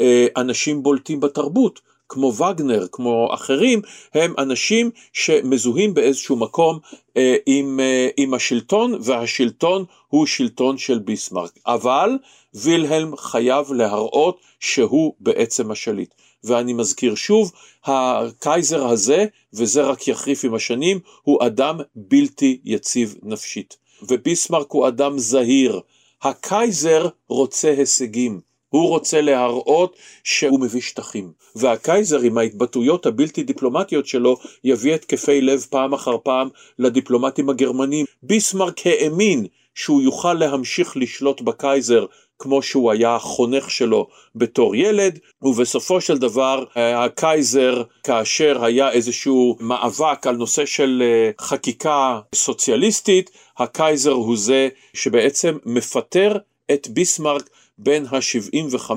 [0.00, 3.80] אה, אנשים בולטים בתרבות, כמו וגנר, כמו אחרים,
[4.14, 6.78] הם אנשים שמזוהים באיזשהו מקום
[7.16, 11.58] אה, עם, אה, עם השלטון, והשלטון הוא שלטון של ביסמרק.
[11.66, 12.18] אבל
[12.54, 16.14] וילהלם חייב להראות שהוא בעצם השליט.
[16.44, 17.52] ואני מזכיר שוב,
[17.84, 23.87] הקייזר הזה, וזה רק יחריף עם השנים, הוא אדם בלתי יציב נפשית.
[24.02, 25.80] וביסמרק הוא אדם זהיר.
[26.22, 28.40] הקייזר רוצה הישגים.
[28.68, 31.32] הוא רוצה להראות שהוא מביא שטחים.
[31.56, 38.06] והקייזר עם ההתבטאויות הבלתי דיפלומטיות שלו יביא התקפי לב פעם אחר פעם לדיפלומטים הגרמנים.
[38.22, 42.06] ביסמרק האמין שהוא יוכל להמשיך לשלוט בקייזר
[42.38, 49.56] כמו שהוא היה החונך שלו בתור ילד, ובסופו של דבר אה, הקייזר, כאשר היה איזשהו
[49.60, 56.36] מאבק על נושא של אה, חקיקה סוציאליסטית, הקייזר הוא זה שבעצם מפטר
[56.74, 57.42] את ביסמרק
[57.78, 58.90] בן ה-75.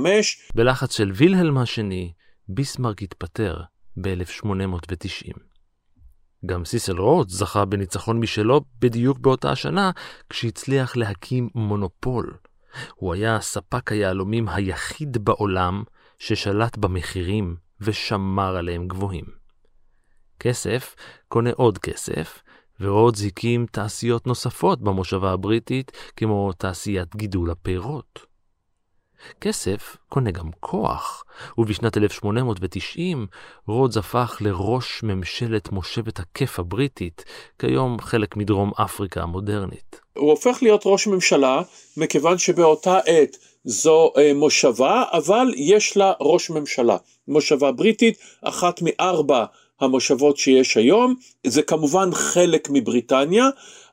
[0.55, 2.11] בלחץ של וילהלם השני,
[2.47, 3.61] ביסמרק התפטר
[3.97, 5.33] ב-1890.
[6.45, 9.91] גם סיסל רודס זכה בניצחון משלו בדיוק באותה השנה,
[10.29, 12.37] כשהצליח להקים מונופול.
[12.95, 15.83] הוא היה ספק היהלומים היחיד בעולם
[16.19, 19.25] ששלט במחירים ושמר עליהם גבוהים.
[20.39, 20.95] כסף
[21.27, 22.41] קונה עוד כסף,
[22.81, 28.19] ועוד זיקים תעשיות נוספות במושבה הבריטית, כמו תעשיית גידול הפירות.
[29.41, 31.23] כסף קונה גם כוח,
[31.57, 33.27] ובשנת 1890
[33.67, 37.25] רודס הפך לראש ממשלת מושבת הכיף הבריטית,
[37.59, 40.01] כיום חלק מדרום אפריקה המודרנית.
[40.13, 41.61] הוא הופך להיות ראש ממשלה
[41.97, 46.97] מכיוון שבאותה עת זו אה, מושבה, אבל יש לה ראש ממשלה.
[47.27, 49.45] מושבה בריטית, אחת מארבע
[49.81, 51.15] המושבות שיש היום,
[51.47, 53.49] זה כמובן חלק מבריטניה,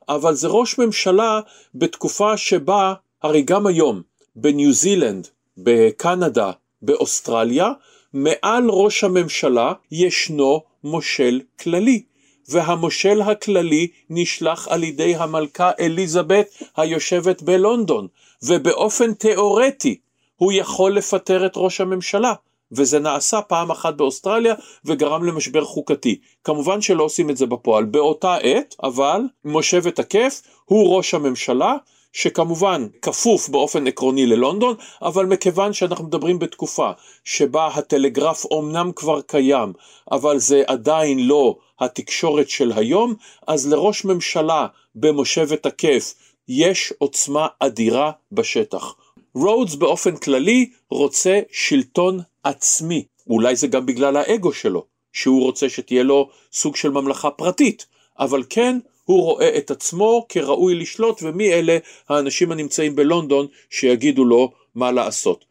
[0.09, 1.39] אבל זה ראש ממשלה
[1.75, 4.01] בתקופה שבה, הרי גם היום,
[4.35, 7.71] בניו זילנד, בקנדה, באוסטרליה,
[8.13, 12.03] מעל ראש הממשלה ישנו מושל כללי.
[12.49, 16.47] והמושל הכללי נשלח על ידי המלכה אליזבת
[16.77, 18.07] היושבת בלונדון,
[18.43, 19.99] ובאופן תאורטי
[20.35, 22.33] הוא יכול לפטר את ראש הממשלה.
[22.71, 24.53] וזה נעשה פעם אחת באוסטרליה
[24.85, 26.19] וגרם למשבר חוקתי.
[26.43, 27.85] כמובן שלא עושים את זה בפועל.
[27.85, 31.75] באותה עת, אבל, מושבת הכיף הוא ראש הממשלה,
[32.13, 36.91] שכמובן כפוף באופן עקרוני ללונדון, אבל מכיוון שאנחנו מדברים בתקופה
[37.23, 39.73] שבה הטלגרף אומנם כבר קיים,
[40.11, 43.15] אבל זה עדיין לא התקשורת של היום,
[43.47, 46.13] אז לראש ממשלה במושבת הכיף
[46.47, 48.95] יש עוצמה אדירה בשטח.
[49.35, 53.05] רודס באופן כללי רוצה שלטון עצמי.
[53.29, 57.85] אולי זה גם בגלל האגו שלו, שהוא רוצה שתהיה לו סוג של ממלכה פרטית,
[58.19, 61.77] אבל כן, הוא רואה את עצמו כראוי לשלוט, ומי אלה
[62.09, 65.45] האנשים הנמצאים בלונדון שיגידו לו מה לעשות.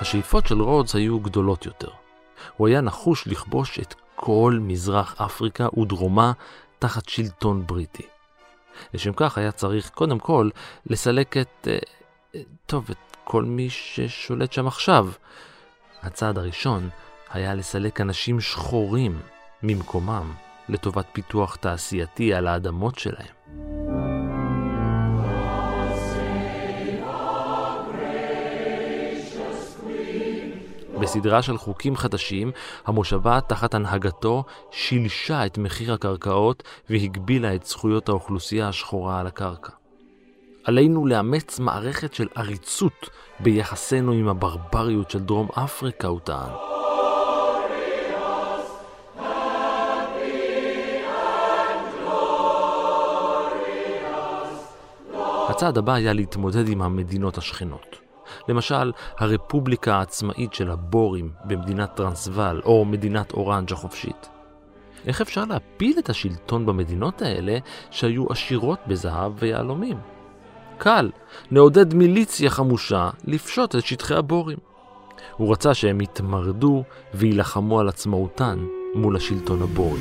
[0.00, 1.90] השאיפות של רודס היו גדולות יותר.
[2.56, 6.32] הוא היה נחוש לכבוש את כל מזרח אפריקה ודרומה
[6.78, 8.15] תחת שלטון בריטי.
[8.94, 10.50] לשם כך היה צריך קודם כל
[10.86, 11.78] לסלק את, אה,
[12.34, 15.08] אה, טוב, את כל מי ששולט שם עכשיו.
[16.02, 16.88] הצעד הראשון
[17.30, 19.20] היה לסלק אנשים שחורים
[19.62, 20.32] ממקומם
[20.68, 23.95] לטובת פיתוח תעשייתי על האדמות שלהם.
[31.00, 32.52] בסדרה של חוקים חדשים,
[32.86, 39.72] המושבה תחת הנהגתו שילשה את מחיר הקרקעות והגבילה את זכויות האוכלוסייה השחורה על הקרקע.
[40.64, 46.50] עלינו לאמץ מערכת של עריצות ביחסינו עם הברבריות של דרום אפריקה, הוא טען.
[55.48, 58.05] הצעד הבא היה להתמודד עם המדינות השכנות.
[58.48, 64.28] למשל, הרפובליקה העצמאית של הבורים במדינת טרנסוול, או מדינת אורנג' החופשית.
[65.06, 67.58] איך אפשר להפיל את השלטון במדינות האלה
[67.90, 69.96] שהיו עשירות בזהב ויהלומים?
[70.78, 71.10] קל,
[71.50, 74.58] נעודד מיליציה חמושה לפשוט את שטחי הבורים.
[75.36, 80.00] הוא רצה שהם יתמרדו ויילחמו על עצמאותן מול השלטון הבורי.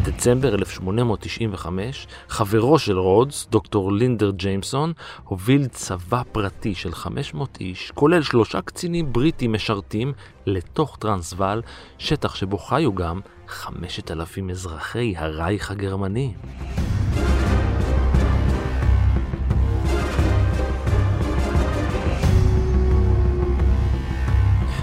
[0.00, 4.92] בדצמבר 1895, חברו של רודס, דוקטור לינדר ג'יימסון,
[5.24, 10.12] הוביל צבא פרטי של 500 איש, כולל שלושה קצינים בריטים משרתים,
[10.46, 11.62] לתוך טרנסוול,
[11.98, 16.32] שטח שבו חיו גם 5,000 אזרחי הרייך הגרמני.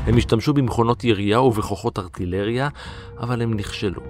[0.05, 2.69] הם השתמשו במכונות ירייה ובכוחות ארטילריה,
[3.19, 4.01] אבל הם נכשלו.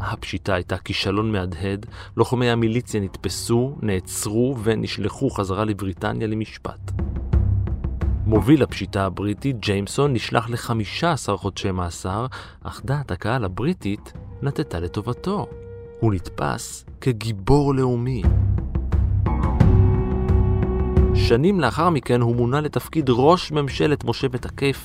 [0.00, 1.86] הפשיטה הייתה כישלון מהדהד,
[2.16, 6.90] לוחמי המיליציה נתפסו, נעצרו ונשלחו חזרה לבריטניה למשפט.
[8.26, 12.26] מוביל הפשיטה הבריטית, ג'יימסון, נשלח ל-15 חודשי מאסר,
[12.62, 15.46] אך דעת הקהל הבריטית נטטה לטובתו.
[16.00, 18.22] הוא נתפס כגיבור לאומי.
[21.14, 24.76] שנים לאחר מכן הוא מונה לתפקיד ראש ממשלת משה בתקף,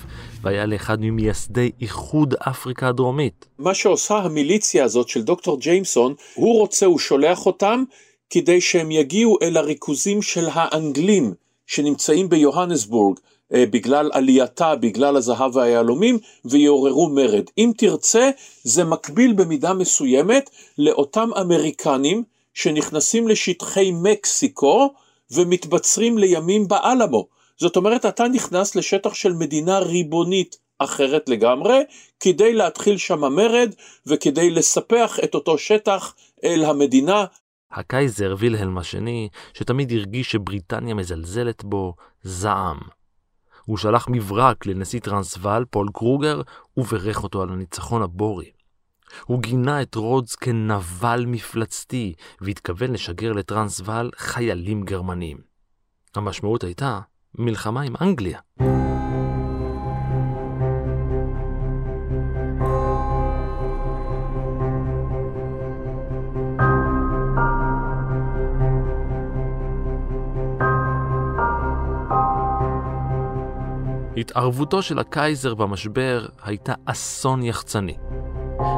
[0.42, 3.46] והיה לאחד ממייסדי איחוד אפריקה הדרומית.
[3.60, 7.84] מה שעושה המיליציה הזאת של דוקטור ג'יימסון, הוא רוצה, הוא שולח אותם
[8.30, 11.34] כדי שהם יגיעו אל הריכוזים של האנגלים
[11.68, 13.18] שנמצאים ביוהנסבורג.
[13.54, 17.44] אה, בגלל עלייתה, בגלל הזהב והיהלומים, ויעוררו מרד.
[17.58, 18.30] אם תרצה,
[18.64, 22.24] זה מקביל במידה מסוימת לאותם אמריקנים
[22.54, 24.94] שנכנסים לשטחי מקסיקו,
[25.32, 27.28] ומתבצרים לימים באלמו.
[27.58, 31.80] זאת אומרת, אתה נכנס לשטח של מדינה ריבונית אחרת לגמרי,
[32.20, 33.74] כדי להתחיל שם המרד
[34.06, 37.26] וכדי לספח את אותו שטח אל המדינה.
[37.72, 42.80] הקייזר וילהלם השני, שתמיד הרגיש שבריטניה מזלזלת בו, זעם.
[43.66, 46.42] הוא שלח מברק לנשיא טרנסוול, פול קרוגר,
[46.78, 48.55] וברך אותו על הניצחון הבורי.
[49.26, 55.38] הוא גינה את רודס כנבל מפלצתי, והתכוון לשגר לטרנסוול חיילים גרמנים.
[56.16, 56.99] המשמעות הייתה
[57.38, 58.39] מלחמה עם אנגליה.
[74.18, 77.97] התערבותו של הקייזר במשבר הייתה אסון יחצני.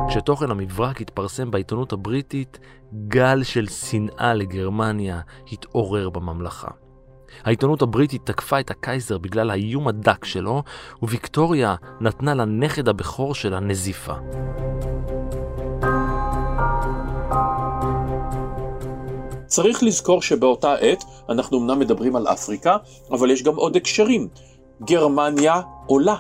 [0.09, 2.59] כשתוכן המברק התפרסם בעיתונות הבריטית,
[3.07, 5.21] גל של שנאה לגרמניה
[5.51, 6.67] התעורר בממלכה.
[7.43, 10.63] העיתונות הבריטית תקפה את הקייזר בגלל האיום הדק שלו,
[11.01, 14.13] וויקטוריה נתנה לנכד הבכור שלה נזיפה.
[19.45, 22.77] צריך לזכור שבאותה עת, אנחנו אמנם מדברים על אפריקה,
[23.11, 24.27] אבל יש גם עוד הקשרים.
[24.81, 26.15] גרמניה עולה.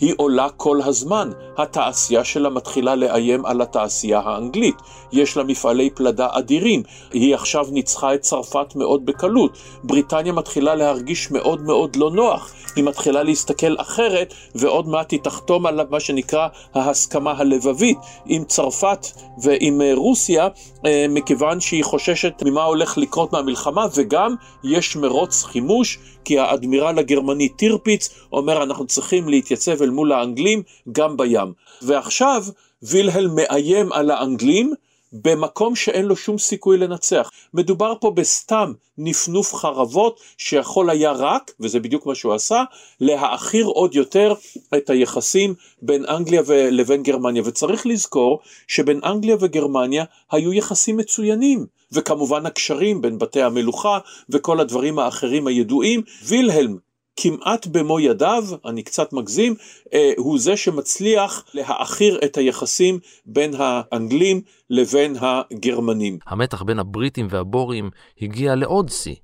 [0.00, 1.30] היא עולה כל הזמן.
[1.58, 4.74] התעשייה שלה מתחילה לאיים על התעשייה האנגלית.
[5.12, 6.82] יש לה מפעלי פלדה אדירים.
[7.12, 9.58] היא עכשיו ניצחה את צרפת מאוד בקלות.
[9.84, 12.52] בריטניה מתחילה להרגיש מאוד מאוד לא נוח.
[12.76, 19.06] היא מתחילה להסתכל אחרת, ועוד מעט היא תחתום על מה שנקרא ההסכמה הלבבית עם צרפת
[19.42, 20.48] ועם אה, רוסיה,
[20.86, 24.34] אה, מכיוון שהיא חוששת ממה הולך לקרות מהמלחמה, וגם
[24.64, 30.62] יש מרוץ חימוש, כי האדמירל הגרמני טירפיץ אומר אנחנו צריכים להתייצב אל מול האנגלים
[30.92, 31.52] גם בים.
[31.82, 32.44] ועכשיו
[32.82, 34.74] וילהלם מאיים על האנגלים
[35.12, 37.30] במקום שאין לו שום סיכוי לנצח.
[37.54, 42.64] מדובר פה בסתם נפנוף חרבות שיכול היה רק, וזה בדיוק מה שהוא עשה,
[43.00, 44.34] להעכיר עוד יותר
[44.76, 47.42] את היחסים בין אנגליה לבין גרמניה.
[47.44, 51.66] וצריך לזכור שבין אנגליה וגרמניה היו יחסים מצוינים.
[51.92, 53.98] וכמובן הקשרים בין בתי המלוכה
[54.30, 56.02] וכל הדברים האחרים הידועים.
[56.24, 56.76] וילהלם
[57.22, 59.54] כמעט במו ידיו, אני קצת מגזים,
[59.94, 64.40] אה, הוא זה שמצליח להעכיר את היחסים בין האנגלים
[64.70, 66.18] לבין הגרמנים.
[66.26, 67.90] המתח בין הבריטים והבורים
[68.22, 69.14] הגיע לעוד שיא.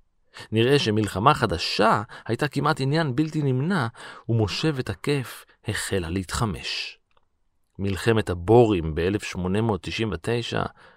[0.52, 3.86] נראה שמלחמה חדשה הייתה כמעט עניין בלתי נמנע,
[4.28, 6.98] ומושבת הכיף החלה להתחמש.
[7.78, 10.56] מלחמת הבורים ב-1899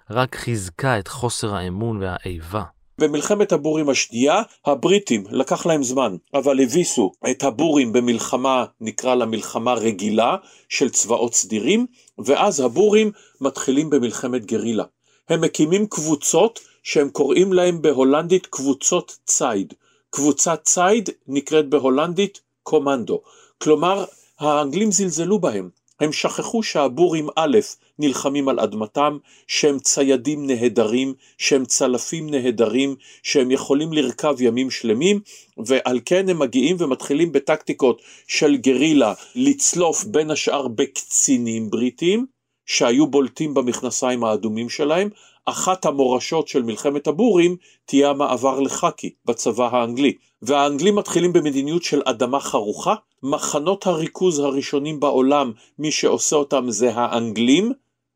[0.09, 2.63] רק חיזקה את חוסר האמון והאיבה.
[2.99, 9.73] במלחמת הבורים השנייה, הבריטים, לקח להם זמן, אבל הביסו את הבורים במלחמה, נקרא לה מלחמה
[9.73, 10.35] רגילה,
[10.69, 11.85] של צבאות סדירים,
[12.25, 14.83] ואז הבורים מתחילים במלחמת גרילה.
[15.29, 19.73] הם מקימים קבוצות שהם קוראים להם בהולנדית קבוצות ציד.
[20.09, 23.21] קבוצת ציד נקראת בהולנדית קומנדו.
[23.57, 24.05] כלומר,
[24.39, 25.69] האנגלים זלזלו בהם.
[25.99, 27.57] הם שכחו שהבורים א'
[27.99, 35.19] נלחמים על אדמתם, שהם ציידים נהדרים, שהם צלפים נהדרים, שהם יכולים לרכב ימים שלמים,
[35.57, 42.25] ועל כן הם מגיעים ומתחילים בטקטיקות של גרילה לצלוף בין השאר בקצינים בריטים,
[42.65, 45.09] שהיו בולטים במכנסיים האדומים שלהם,
[45.49, 50.13] אחת המורשות של מלחמת הבורים תהיה המעבר לחאקי בצבא האנגלי.
[50.41, 57.71] והאנגלים מתחילים במדיניות של אדמה חרוכה, מחנות הריכוז הראשונים בעולם, מי שעושה אותם זה האנגלים,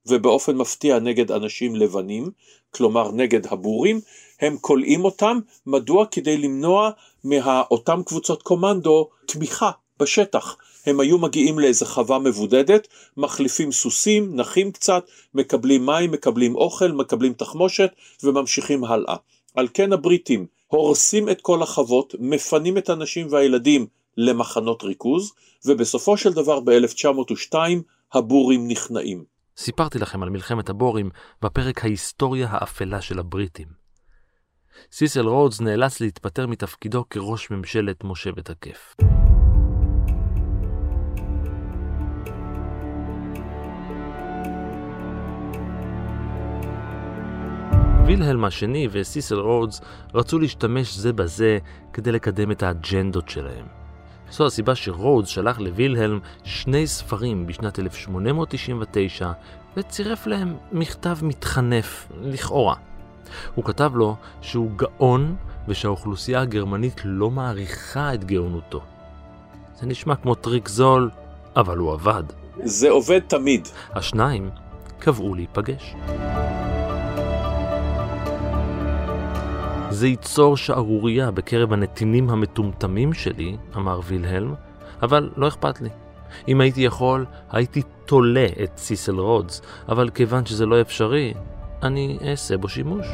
[0.05, 2.31] ובאופן מפתיע נגד אנשים לבנים,
[2.71, 3.99] כלומר נגד הבורים,
[4.41, 6.05] הם כולאים אותם, מדוע?
[6.05, 6.89] כדי למנוע
[7.23, 9.71] מאותן קבוצות קומנדו תמיכה
[10.03, 10.55] בשטח.
[10.85, 12.87] הם היו מגיעים לאיזה חווה מבודדת,
[13.17, 17.91] מחליפים סוסים, נחים קצת, מקבלים מים, מקבלים אוכל, מקבלים תחמושת
[18.23, 19.15] וממשיכים הלאה.
[19.55, 23.87] על כן הבריטים הורסים את כל החוות, מפנים את הנשים והילדים
[24.17, 25.31] למחנות ריכוז,
[25.65, 27.55] ובסופו של דבר ב-1902
[28.13, 29.23] הבורים נכנעים.
[29.57, 31.09] סיפרתי לכם על מלחמת הבורים
[31.41, 33.67] בפרק ההיסטוריה האפלה של הבריטים.
[34.91, 38.95] סיסל רודס נאלץ להתפטר מתפקידו כראש ממשלת מושבת הכיף.
[48.13, 49.81] וילהלם השני וסיסל רודס
[50.13, 51.57] רצו להשתמש זה בזה
[51.93, 53.65] כדי לקדם את האג'נדות שלהם.
[54.31, 59.31] זו הסיבה שרודס שלח לווילהלם שני ספרים בשנת 1899
[59.77, 62.75] וצירף להם מכתב מתחנף, לכאורה.
[63.55, 65.35] הוא כתב לו שהוא גאון
[65.67, 68.81] ושהאוכלוסייה הגרמנית לא מעריכה את גאונותו.
[69.79, 71.09] זה נשמע כמו טריק זול,
[71.55, 72.23] אבל הוא עבד.
[72.63, 73.67] זה עובד תמיד.
[73.93, 74.49] השניים
[74.99, 75.95] קבעו להיפגש.
[79.93, 84.53] זה ייצור שערורייה בקרב הנתינים המטומטמים שלי, אמר וילהלם,
[85.01, 85.89] אבל לא אכפת לי.
[86.47, 91.33] אם הייתי יכול, הייתי תולה את סיסל רודס, אבל כיוון שזה לא אפשרי,
[91.83, 93.07] אני אעשה בו שימוש.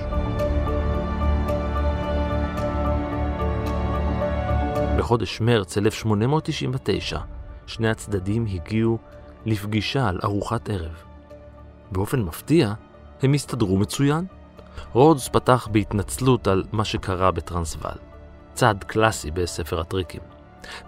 [4.98, 7.20] בחודש מרץ 1899,
[7.68, 8.98] שני הצדדים הגיעו
[9.46, 11.04] לפגישה על ארוחת ערב.
[11.92, 12.74] באופן מפתיע,
[13.22, 14.26] הם הסתדרו מצוין.
[14.94, 17.98] רודס פתח בהתנצלות על מה שקרה בטרנסוול,
[18.54, 20.22] צעד קלאסי בספר הטריקים.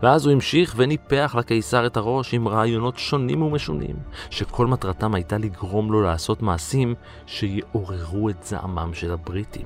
[0.04, 3.96] ואז הוא המשיך וניפח לקיסר את הראש עם רעיונות שונים ומשונים,
[4.30, 6.96] שכל מטרתם הייתה לגרום לו לעשות מעשים
[7.26, 9.66] שיעוררו את זעמם של הבריטים.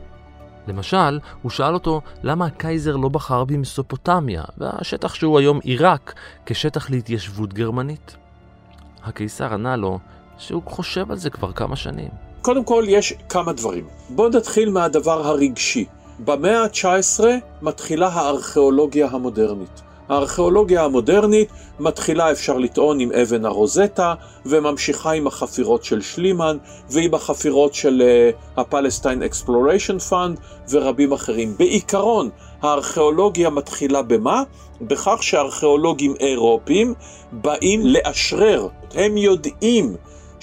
[0.67, 6.13] למשל, הוא שאל אותו למה הקייזר לא בחר במסופוטמיה, והשטח שהוא היום עיראק,
[6.45, 8.17] כשטח להתיישבות גרמנית.
[9.03, 9.99] הקיסר ענה לו
[10.37, 12.09] שהוא חושב על זה כבר כמה שנים.
[12.45, 13.87] קודם כל יש כמה דברים.
[14.09, 15.85] בואו נתחיל מהדבר הרגשי.
[16.19, 17.23] במאה ה-19
[17.61, 19.81] מתחילה הארכיאולוגיה המודרנית.
[20.09, 24.13] הארכיאולוגיה המודרנית מתחילה, אפשר לטעון, עם אבן הרוזטה,
[24.45, 26.57] וממשיכה עם החפירות של שלימן,
[26.89, 28.03] ועם החפירות של
[28.57, 30.39] ה Palestine Exploration Fund,
[30.69, 31.57] ורבים אחרים.
[31.57, 32.29] בעיקרון,
[32.61, 34.43] הארכיאולוגיה מתחילה במה?
[34.81, 36.93] בכך שארכיאולוגים אירופים
[37.31, 38.67] באים לאשרר.
[38.95, 39.95] הם יודעים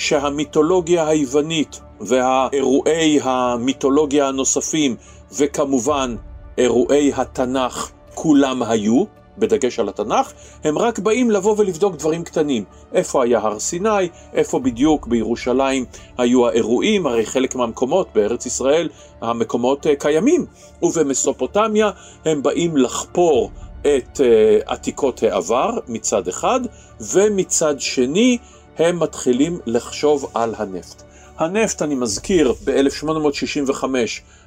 [0.02, 4.96] שהמיתולוגיה היוונית והאירועי המיתולוגיה הנוספים,
[5.38, 6.16] וכמובן
[6.58, 9.04] אירועי התנ"ך, כולם היו,
[9.38, 10.32] בדגש על התנ"ך,
[10.64, 12.64] הם רק באים לבוא ולבדוק דברים קטנים.
[12.92, 15.84] איפה היה הר סיני, איפה בדיוק בירושלים
[16.18, 18.88] היו האירועים, הרי חלק מהמקומות בארץ ישראל,
[19.20, 20.46] המקומות אה, קיימים.
[20.82, 21.90] ובמסופוטמיה
[22.24, 23.50] הם באים לחפור
[23.80, 26.60] את uh, עתיקות העבר מצד אחד,
[27.00, 28.38] ומצד שני
[28.78, 31.02] הם מתחילים לחשוב על הנפט.
[31.38, 33.84] הנפט, אני מזכיר, ב-1865,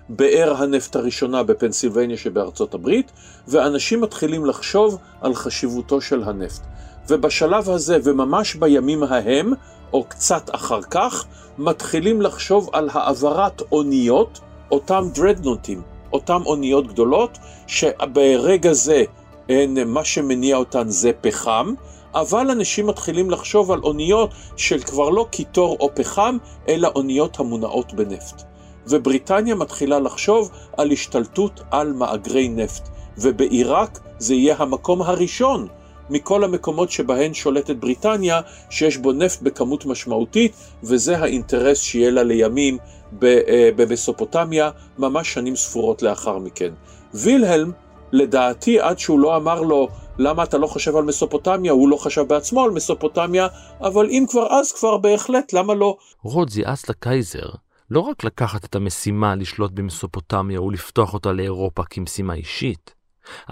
[0.09, 3.11] באר הנפט הראשונה בפנסילבניה שבארצות הברית,
[3.47, 6.61] ואנשים מתחילים לחשוב על חשיבותו של הנפט.
[7.09, 9.53] ובשלב הזה, וממש בימים ההם,
[9.93, 11.25] או קצת אחר כך,
[11.57, 14.39] מתחילים לחשוב על העברת אוניות,
[14.71, 15.81] אותם דרדנוטים,
[16.13, 19.03] אותם אוניות גדולות, שברגע זה
[19.49, 21.73] הן, מה שמניע אותן זה פחם,
[22.15, 26.37] אבל אנשים מתחילים לחשוב על אוניות של כבר לא קיטור או פחם,
[26.69, 28.43] אלא אוניות המונעות בנפט.
[28.87, 35.67] ובריטניה מתחילה לחשוב על השתלטות על מאגרי נפט, ובעיראק זה יהיה המקום הראשון
[36.09, 40.51] מכל המקומות שבהן שולטת בריטניה, שיש בו נפט בכמות משמעותית,
[40.83, 42.77] וזה האינטרס שיהיה לה לימים
[43.23, 46.73] אה, במסופוטמיה, ממש שנים ספורות לאחר מכן.
[47.13, 47.71] וילהלם,
[48.11, 49.87] לדעתי, עד שהוא לא אמר לו,
[50.17, 53.47] למה אתה לא חושב על מסופוטמיה, הוא לא חשב בעצמו על מסופוטמיה,
[53.79, 55.97] אבל אם כבר אז כבר בהחלט, למה לא?
[56.23, 57.49] רודס יעץ לקייזר
[57.91, 62.95] לא רק לקחת את המשימה לשלוט במסופוטמיה ולפתוח אותה לאירופה כמשימה אישית,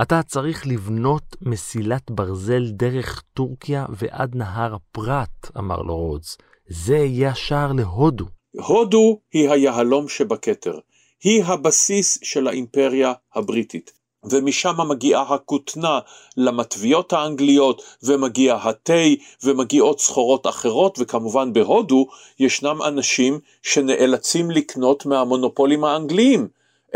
[0.01, 6.37] אתה צריך לבנות מסילת ברזל דרך טורקיה ועד נהר הפרת, אמר לו רודס.
[6.67, 8.25] זה יהיה השער להודו.
[8.51, 10.79] הודו היא היהלום שבכתר.
[11.23, 13.91] היא הבסיס של האימפריה הבריטית.
[14.25, 15.99] ומשם מגיעה הכותנה
[16.37, 19.03] למטביות האנגליות, ומגיע התה,
[19.43, 22.07] ומגיעות סחורות אחרות, וכמובן בהודו
[22.39, 26.47] ישנם אנשים שנאלצים לקנות מהמונופולים האנגליים.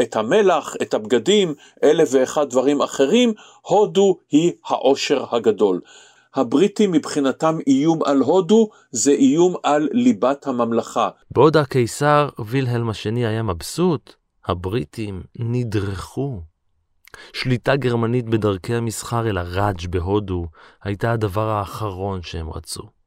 [0.02, 1.54] את המלח, את הבגדים,
[1.84, 5.82] אלף ואחד דברים אחרים, הודו היא העושר הגדול.
[6.36, 11.10] הבריטים מבחינתם איום על הודו זה איום על ליבת הממלכה.
[11.32, 14.14] בעוד הקיסר וילהלם השני היה מבסוט,
[14.46, 16.42] הבריטים נדרכו.
[17.34, 20.48] שליטה גרמנית בדרכי המסחר אל הראג' בהודו
[20.84, 22.98] הייתה הדבר האחרון שהם רצו.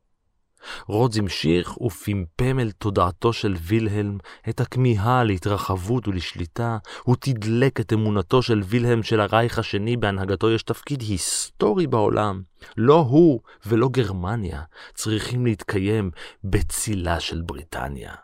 [0.86, 8.42] רודס המשיך ופמפם אל תודעתו של וילהלם את הכמיהה להתרחבות ולשליטה, הוא תדלק את אמונתו
[8.42, 12.42] של וילהלם של הרייך השני בהנהגתו יש תפקיד היסטורי בעולם.
[12.76, 14.62] לא הוא ולא גרמניה
[14.94, 16.10] צריכים להתקיים
[16.44, 18.14] בצילה של בריטניה.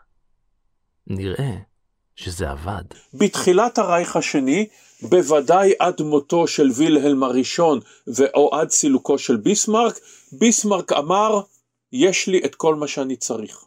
[1.07, 1.55] נראה
[2.17, 2.83] שזה עבד.
[3.13, 4.67] בתחילת הרייך השני,
[5.01, 7.79] בוודאי עד מותו של וילהלם הראשון
[8.33, 9.99] או עד סילוקו של ביסמרק,
[10.31, 11.41] ביסמרק אמר
[11.91, 13.65] יש לי את כל מה שאני צריך.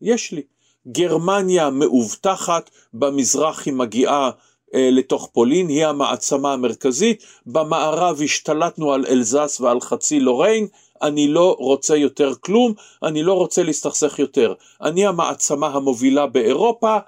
[0.00, 0.42] יש לי.
[0.88, 4.30] גרמניה מאובטחת, במזרח היא מגיעה
[4.74, 10.66] אה, לתוך פולין, היא המעצמה המרכזית, במערב השתלטנו על אלזס ועל חצי לוריין,
[11.02, 14.54] אני לא רוצה יותר כלום, אני לא רוצה להסתכסך יותר.
[14.82, 16.98] אני המעצמה המובילה באירופה,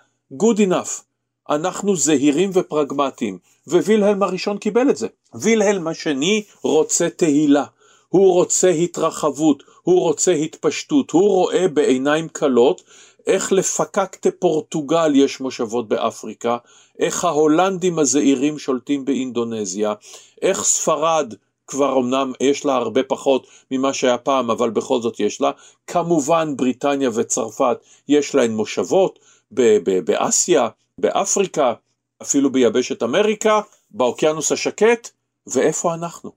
[0.40, 1.02] good enough.
[1.50, 5.06] אנחנו זהירים ופרגמטיים, ווילהלם הראשון קיבל את זה.
[5.34, 7.64] וילהלם השני רוצה תהילה,
[8.08, 12.82] הוא רוצה התרחבות, הוא רוצה התפשטות, הוא רואה בעיניים כלות
[13.26, 16.56] איך לפקקטה פורטוגל יש מושבות באפריקה,
[16.98, 19.94] איך ההולנדים הזעירים שולטים באינדונזיה,
[20.42, 21.34] איך ספרד
[21.66, 25.50] כבר אמנם יש לה הרבה פחות ממה שהיה פעם, אבל בכל זאת יש לה,
[25.86, 27.76] כמובן בריטניה וצרפת
[28.08, 29.18] יש להן מושבות
[30.04, 31.74] באסיה, באפריקה,
[32.22, 35.10] אפילו ביבשת אמריקה, באוקיינוס השקט,
[35.46, 36.32] ואיפה אנחנו?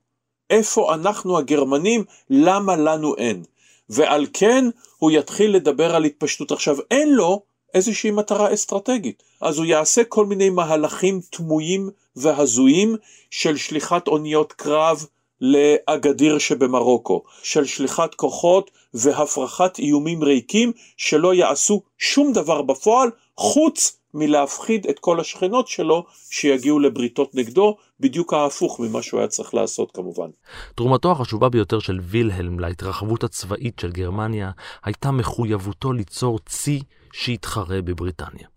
[0.49, 3.43] איפה אנחנו הגרמנים, למה לנו אין.
[3.89, 4.65] ועל כן
[4.97, 6.51] הוא יתחיל לדבר על התפשטות.
[6.51, 7.41] עכשיו אין לו
[7.73, 12.95] איזושהי מטרה אסטרטגית, אז הוא יעשה כל מיני מהלכים תמוהים והזויים
[13.31, 15.05] של שליחת אוניות קרב
[15.41, 24.87] לאגדיר שבמרוקו, של שליחת כוחות והפרחת איומים ריקים שלא יעשו שום דבר בפועל חוץ מלהפחיד
[24.89, 30.29] את כל השכנות שלו שיגיעו לבריתות נגדו, בדיוק ההפוך ממה שהוא היה צריך לעשות כמובן.
[30.75, 34.51] תרומתו החשובה ביותר של וילהלם להתרחבות הצבאית של גרמניה
[34.83, 36.81] הייתה מחויבותו ליצור צי
[37.13, 38.47] שיתחרה בבריטניה.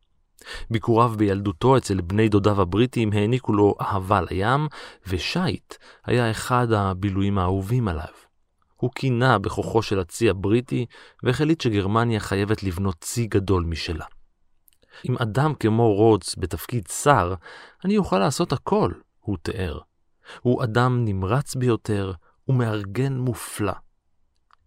[0.70, 4.68] ביקוריו בילדותו אצל בני דודיו הבריטים העניקו לו אהבה לים,
[5.06, 5.74] ושייט
[6.06, 8.27] היה אחד הבילויים האהובים עליו.
[8.80, 10.86] הוא קינה בכוחו של הצי הבריטי,
[11.22, 14.04] והחליט שגרמניה חייבת לבנות צי גדול משלה.
[15.04, 17.34] עם אדם כמו רודס בתפקיד שר,
[17.84, 19.78] אני אוכל לעשות הכל, הוא תיאר.
[20.40, 22.12] הוא אדם נמרץ ביותר
[22.48, 23.72] ומארגן מופלא.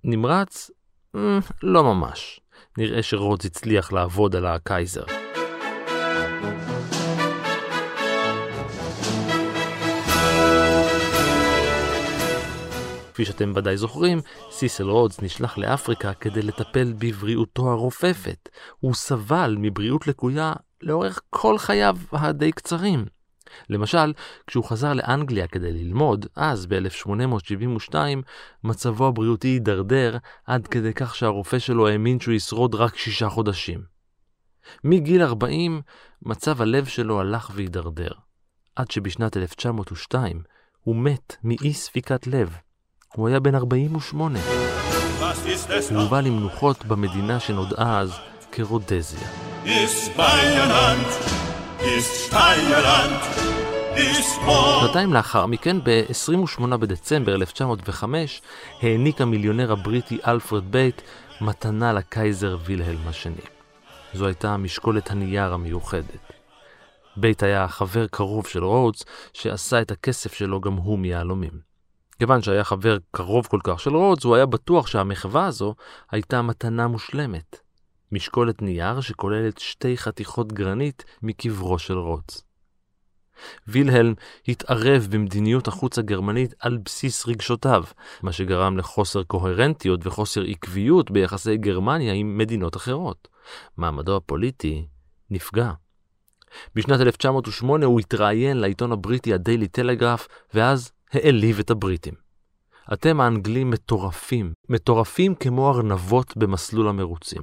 [0.04, 0.72] נמרץ?
[1.16, 2.40] אה, לא ממש.
[2.78, 5.21] נראה שרודס הצליח לעבוד על הקייזר.
[13.22, 18.50] כפי שאתם ודאי זוכרים, סיסל רודס נשלח לאפריקה כדי לטפל בבריאותו הרופפת.
[18.80, 23.06] הוא סבל מבריאות לקויה לאורך כל חייו הדי קצרים.
[23.70, 24.14] למשל,
[24.48, 27.96] כשהוא חזר לאנגליה כדי ללמוד, אז ב-1872,
[28.64, 33.84] מצבו הבריאותי הידרדר עד כדי כך שהרופא שלו האמין שהוא ישרוד רק שישה חודשים.
[34.84, 35.82] מגיל 40
[36.22, 38.12] מצב הלב שלו הלך והידרדר,
[38.76, 40.42] עד שבשנת 1902
[40.80, 42.58] הוא מת מאי ספיקת לב.
[43.16, 44.40] הוא היה בן 48.
[45.90, 48.14] הוא הובא למנוחות במדינה שנודעה אז
[48.52, 49.28] כרודזיה.
[54.86, 58.42] שנתיים לאחר מכן, ב-28 בדצמבר 1905,
[58.82, 61.02] העניק המיליונר הבריטי אלפרד בייט
[61.42, 63.42] מתנה לקייזר וילהלם השני.
[64.14, 66.32] זו הייתה משקולת הנייר המיוחדת.
[67.18, 69.04] בייט היה חבר קרוב של רודס,
[69.34, 71.71] שעשה את הכסף שלו גם הוא מיהלומים.
[72.22, 75.76] כיוון שהיה חבר קרוב כל כך של רודס, הוא היה בטוח שהמחווה הזו
[76.12, 77.60] הייתה מתנה מושלמת.
[78.12, 82.44] משקולת נייר שכוללת שתי חתיכות גרנית מקברו של רודס.
[83.68, 84.14] וילהלם
[84.48, 87.84] התערב במדיניות החוץ הגרמנית על בסיס רגשותיו,
[88.22, 93.28] מה שגרם לחוסר קוהרנטיות וחוסר עקביות ביחסי גרמניה עם מדינות אחרות.
[93.78, 94.88] מעמדו הפוליטי
[95.30, 95.72] נפגע.
[96.76, 102.14] בשנת 1908 הוא התראיין לעיתון הבריטי הדיילי טלגרף, ואז העליב את הבריטים.
[102.94, 107.42] אתם האנגלים מטורפים, מטורפים כמו ארנבות במסלול המרוצים.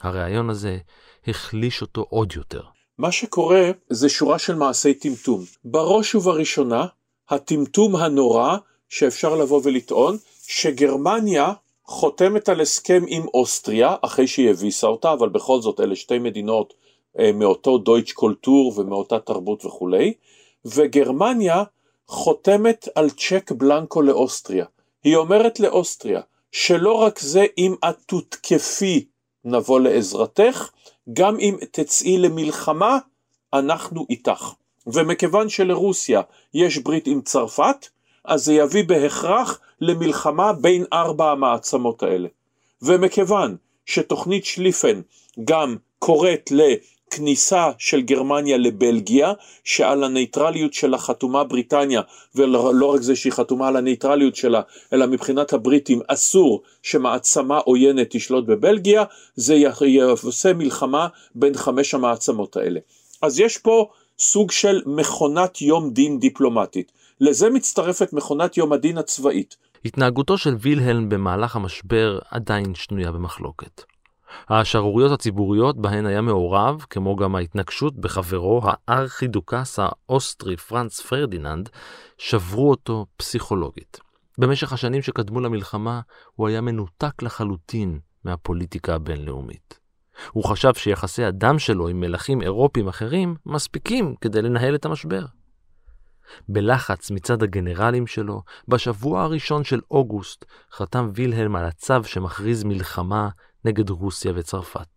[0.00, 0.78] הרעיון הזה
[1.26, 2.62] החליש אותו עוד יותר.
[2.98, 5.44] מה שקורה זה שורה של מעשי טמטום.
[5.64, 6.86] בראש ובראשונה,
[7.28, 8.56] הטמטום הנורא
[8.88, 10.16] שאפשר לבוא ולטעון,
[10.48, 11.52] שגרמניה
[11.84, 16.74] חותמת על הסכם עם אוסטריה, אחרי שהיא הביסה אותה, אבל בכל זאת אלה שתי מדינות
[17.18, 20.14] אה, מאותו דויטש קולטור ומאותה תרבות וכולי,
[20.64, 21.64] וגרמניה
[22.08, 24.64] חותמת על צ'ק בלנקו לאוסטריה.
[25.04, 26.20] היא אומרת לאוסטריה,
[26.52, 29.04] שלא רק זה אם את תותקפי
[29.44, 30.70] נבוא לעזרתך,
[31.12, 32.98] גם אם תצאי למלחמה,
[33.52, 34.52] אנחנו איתך.
[34.86, 36.20] ומכיוון שלרוסיה
[36.54, 37.86] יש ברית עם צרפת,
[38.24, 42.28] אז זה יביא בהכרח למלחמה בין ארבע המעצמות האלה.
[42.82, 43.56] ומכיוון
[43.86, 45.00] שתוכנית שליפן
[45.44, 46.50] גם קוראת
[47.10, 49.32] כניסה של גרמניה לבלגיה,
[49.64, 52.02] שעל הנייטרליות שלה חתומה בריטניה,
[52.34, 58.46] ולא רק זה שהיא חתומה על הנייטרליות שלה, אלא מבחינת הבריטים אסור שמעצמה עוינת תשלוט
[58.46, 59.04] בבלגיה,
[59.34, 62.80] זה יעשה מלחמה בין חמש המעצמות האלה.
[63.22, 63.88] אז יש פה
[64.18, 66.92] סוג של מכונת יום דין דיפלומטית.
[67.20, 69.56] לזה מצטרפת מכונת יום הדין הצבאית.
[69.84, 73.82] התנהגותו של וילהלם במהלך המשבר עדיין שנויה במחלוקת.
[74.48, 81.68] השערוריות הציבוריות בהן היה מעורב, כמו גם ההתנקשות בחברו הארכידוקס האוסטרי פרנץ פרדיננד,
[82.18, 84.00] שברו אותו פסיכולוגית.
[84.38, 86.00] במשך השנים שקדמו למלחמה,
[86.34, 89.78] הוא היה מנותק לחלוטין מהפוליטיקה הבינלאומית.
[90.32, 95.24] הוא חשב שיחסי הדם שלו עם מלכים אירופים אחרים מספיקים כדי לנהל את המשבר.
[96.48, 103.28] בלחץ מצד הגנרלים שלו, בשבוע הראשון של אוגוסט חתם וילהלם על הצו שמכריז מלחמה
[103.68, 104.88] נגד רוסיה וצרפת.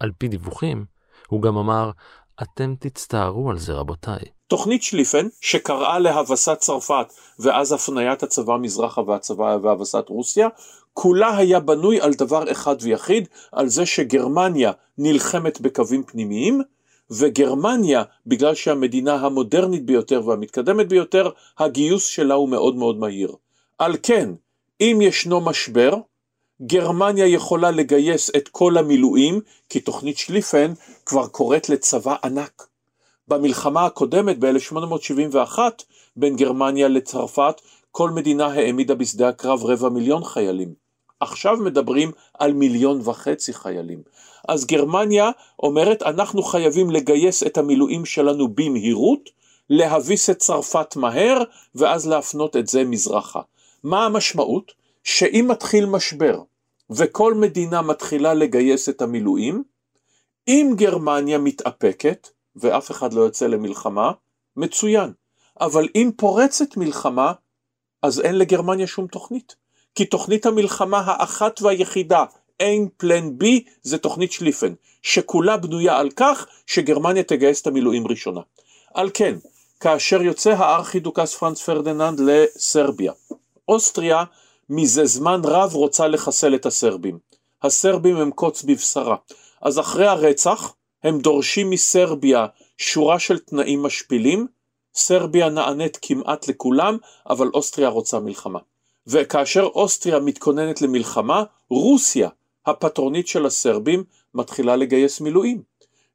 [0.00, 0.84] על פי דיווחים,
[1.28, 1.90] הוא גם אמר,
[2.42, 4.18] אתם תצטערו על זה רבותיי.
[4.46, 7.06] תוכנית שליפן, שקראה להבסת צרפת
[7.38, 10.48] ואז הפניית הצבא מזרחה והצבא והבסת רוסיה,
[10.92, 16.62] כולה היה בנוי על דבר אחד ויחיד, על זה שגרמניה נלחמת בקווים פנימיים,
[17.10, 23.32] וגרמניה, בגלל שהמדינה המודרנית ביותר והמתקדמת ביותר, הגיוס שלה הוא מאוד מאוד מהיר.
[23.78, 24.30] על כן,
[24.80, 25.94] אם ישנו משבר,
[26.62, 30.72] גרמניה יכולה לגייס את כל המילואים, כי תוכנית שליפן
[31.06, 32.66] כבר קוראת לצבא ענק.
[33.28, 35.58] במלחמה הקודמת ב-1871
[36.16, 40.74] בין גרמניה לצרפת, כל מדינה העמידה בשדה הקרב רבע מיליון חיילים.
[41.20, 44.02] עכשיו מדברים על מיליון וחצי חיילים.
[44.48, 45.30] אז גרמניה
[45.62, 49.30] אומרת אנחנו חייבים לגייס את המילואים שלנו במהירות,
[49.70, 51.42] להביס את צרפת מהר
[51.74, 53.40] ואז להפנות את זה מזרחה.
[53.84, 54.77] מה המשמעות?
[55.08, 56.40] שאם מתחיל משבר
[56.90, 59.62] וכל מדינה מתחילה לגייס את המילואים,
[60.48, 64.12] אם גרמניה מתאפקת ואף אחד לא יוצא למלחמה,
[64.56, 65.12] מצוין.
[65.60, 67.32] אבל אם פורצת מלחמה,
[68.02, 69.56] אז אין לגרמניה שום תוכנית.
[69.94, 72.24] כי תוכנית המלחמה האחת והיחידה,
[72.60, 78.40] אין פלן בי, זה תוכנית שליפן, שכולה בנויה על כך שגרמניה תגייס את המילואים ראשונה.
[78.94, 79.34] על כן,
[79.80, 83.12] כאשר יוצא הארכידוקס פרנץ פרדיננד לסרביה,
[83.68, 84.24] אוסטריה
[84.70, 87.18] מזה זמן רב רוצה לחסל את הסרבים.
[87.62, 89.16] הסרבים הם קוץ בבשרה.
[89.62, 92.46] אז אחרי הרצח, הם דורשים מסרביה
[92.78, 94.46] שורה של תנאים משפילים,
[94.94, 96.96] סרביה נענית כמעט לכולם,
[97.30, 98.58] אבל אוסטריה רוצה מלחמה.
[99.06, 102.28] וכאשר אוסטריה מתכוננת למלחמה, רוסיה,
[102.66, 104.04] הפטרונית של הסרבים,
[104.34, 105.62] מתחילה לגייס מילואים.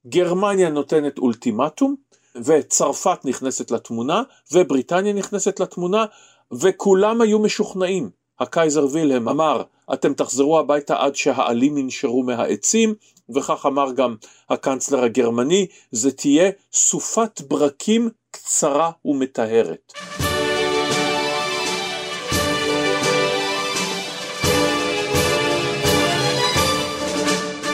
[0.07, 1.95] גרמניה נותנת אולטימטום,
[2.35, 6.05] וצרפת נכנסת לתמונה, ובריטניה נכנסת לתמונה,
[6.51, 8.22] וכולם היו משוכנעים.
[8.43, 9.63] הקייזר וילהם אמר,
[9.93, 12.93] אתם תחזרו הביתה עד שהעלים ינשרו מהעצים,
[13.35, 14.15] וכך אמר גם
[14.49, 19.93] הקנצלר הגרמני, זה תהיה סופת ברקים קצרה ומטהרת.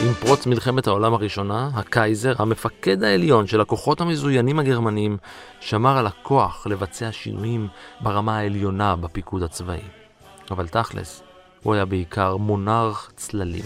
[0.02, 5.16] עם פרוץ מלחמת העולם הראשונה, הקייזר, המפקד העליון של הכוחות המזוינים הגרמנים,
[5.60, 7.68] שמר על הכוח לבצע שינויים
[8.00, 9.99] ברמה העליונה בפיקוד הצבאי.
[10.50, 11.22] אבל תכלס,
[11.62, 13.64] הוא היה בעיקר מונרך צללים.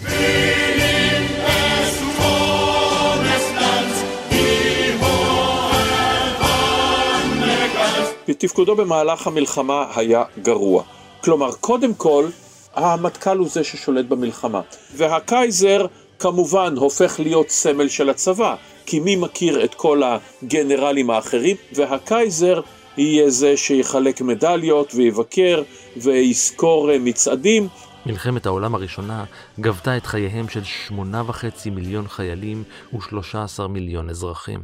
[8.29, 10.83] ותפקודו במהלך המלחמה היה גרוע.
[11.21, 12.27] כלומר, קודם כל,
[12.75, 14.61] המטכ"ל הוא זה ששולט במלחמה.
[14.97, 15.87] והקייזר
[16.19, 18.55] כמובן הופך להיות סמל של הצבא,
[18.87, 22.61] כי מי מכיר את כל הגנרלים האחרים, והקייזר
[22.97, 25.63] יהיה זה שיחלק מדליות ויבקר
[25.97, 27.69] ויזכור אה, מצעדים.
[28.07, 29.25] מלחמת העולם הראשונה
[29.61, 32.65] גבתה את חייהם של שמונה וחצי מיליון חיילים
[32.97, 34.61] ושלושה עשר מיליון אזרחים.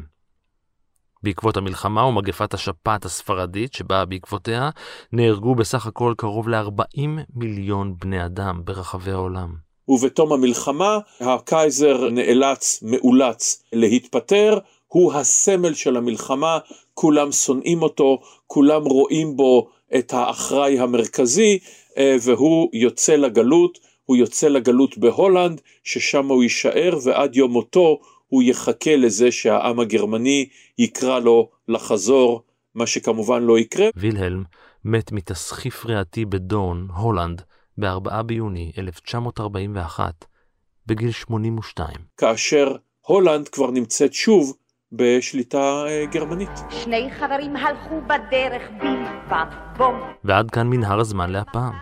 [1.23, 4.71] בעקבות המלחמה ומגפת השפעת הספרדית שבאה בעקבותיה,
[5.13, 9.55] נהרגו בסך הכל קרוב ל-40 מיליון בני אדם ברחבי העולם.
[9.89, 14.59] ובתום המלחמה הקייזר נאלץ, מאולץ להתפטר,
[14.93, 16.59] הוא הסמל של המלחמה,
[16.95, 21.59] כולם שונאים אותו, כולם רואים בו את האחראי המרכזי,
[21.99, 28.43] אה, והוא יוצא לגלות, הוא יוצא לגלות בהולנד, ששם הוא יישאר, ועד יום מותו הוא
[28.43, 32.43] יחכה לזה שהעם הגרמני יקרא לו לחזור,
[32.75, 33.87] מה שכמובן לא יקרה.
[33.97, 34.43] וילהלם
[34.85, 37.43] מת מתסחיף ריאתי בדורן, הולנד,
[37.79, 40.25] ב-4 ביוני 1941,
[40.87, 41.91] בגיל 82.
[42.17, 42.77] כאשר
[43.07, 44.57] הולנד כבר נמצאת שוב
[44.93, 46.51] בשליטה אה, גרמנית.
[46.71, 49.05] שני חברים הלכו בדרך בים
[49.77, 50.01] בום.
[50.25, 51.73] ועד כאן מנהר הזמן להפעם.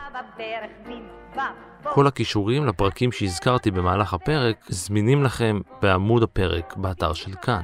[1.83, 7.63] כל הכישורים לפרקים שהזכרתי במהלך הפרק זמינים לכם בעמוד הפרק באתר של כאן.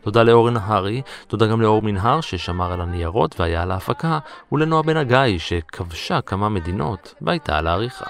[0.00, 4.18] תודה לאורן נהרי, תודה גם לאור מנהר ששמר על הניירות והיה על ההפקה,
[4.52, 8.06] ולנועה בן הגיא שכבשה כמה מדינות והייתה על העריכה.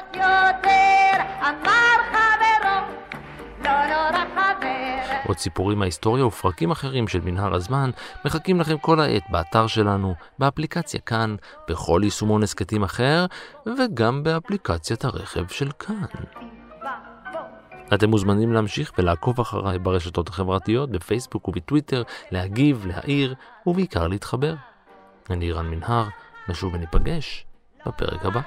[5.31, 7.91] עוד סיפורים מההיסטוריה ופרקים אחרים של מנהר הזמן
[8.25, 11.37] מחכים לכם כל העת באתר שלנו, באפליקציה כאן,
[11.69, 13.27] בכל יישומון הסכתים אחר,
[13.67, 16.05] וגם באפליקציית הרכב של כאן.
[17.95, 23.35] אתם מוזמנים להמשיך ולעקוב אחריי ברשתות החברתיות, בפייסבוק ובטוויטר, להגיב, להעיר,
[23.67, 24.55] ובעיקר להתחבר.
[25.31, 26.07] אני רן מנהר,
[26.49, 27.47] נשוב וניפגש
[27.87, 28.41] בפרק הבא.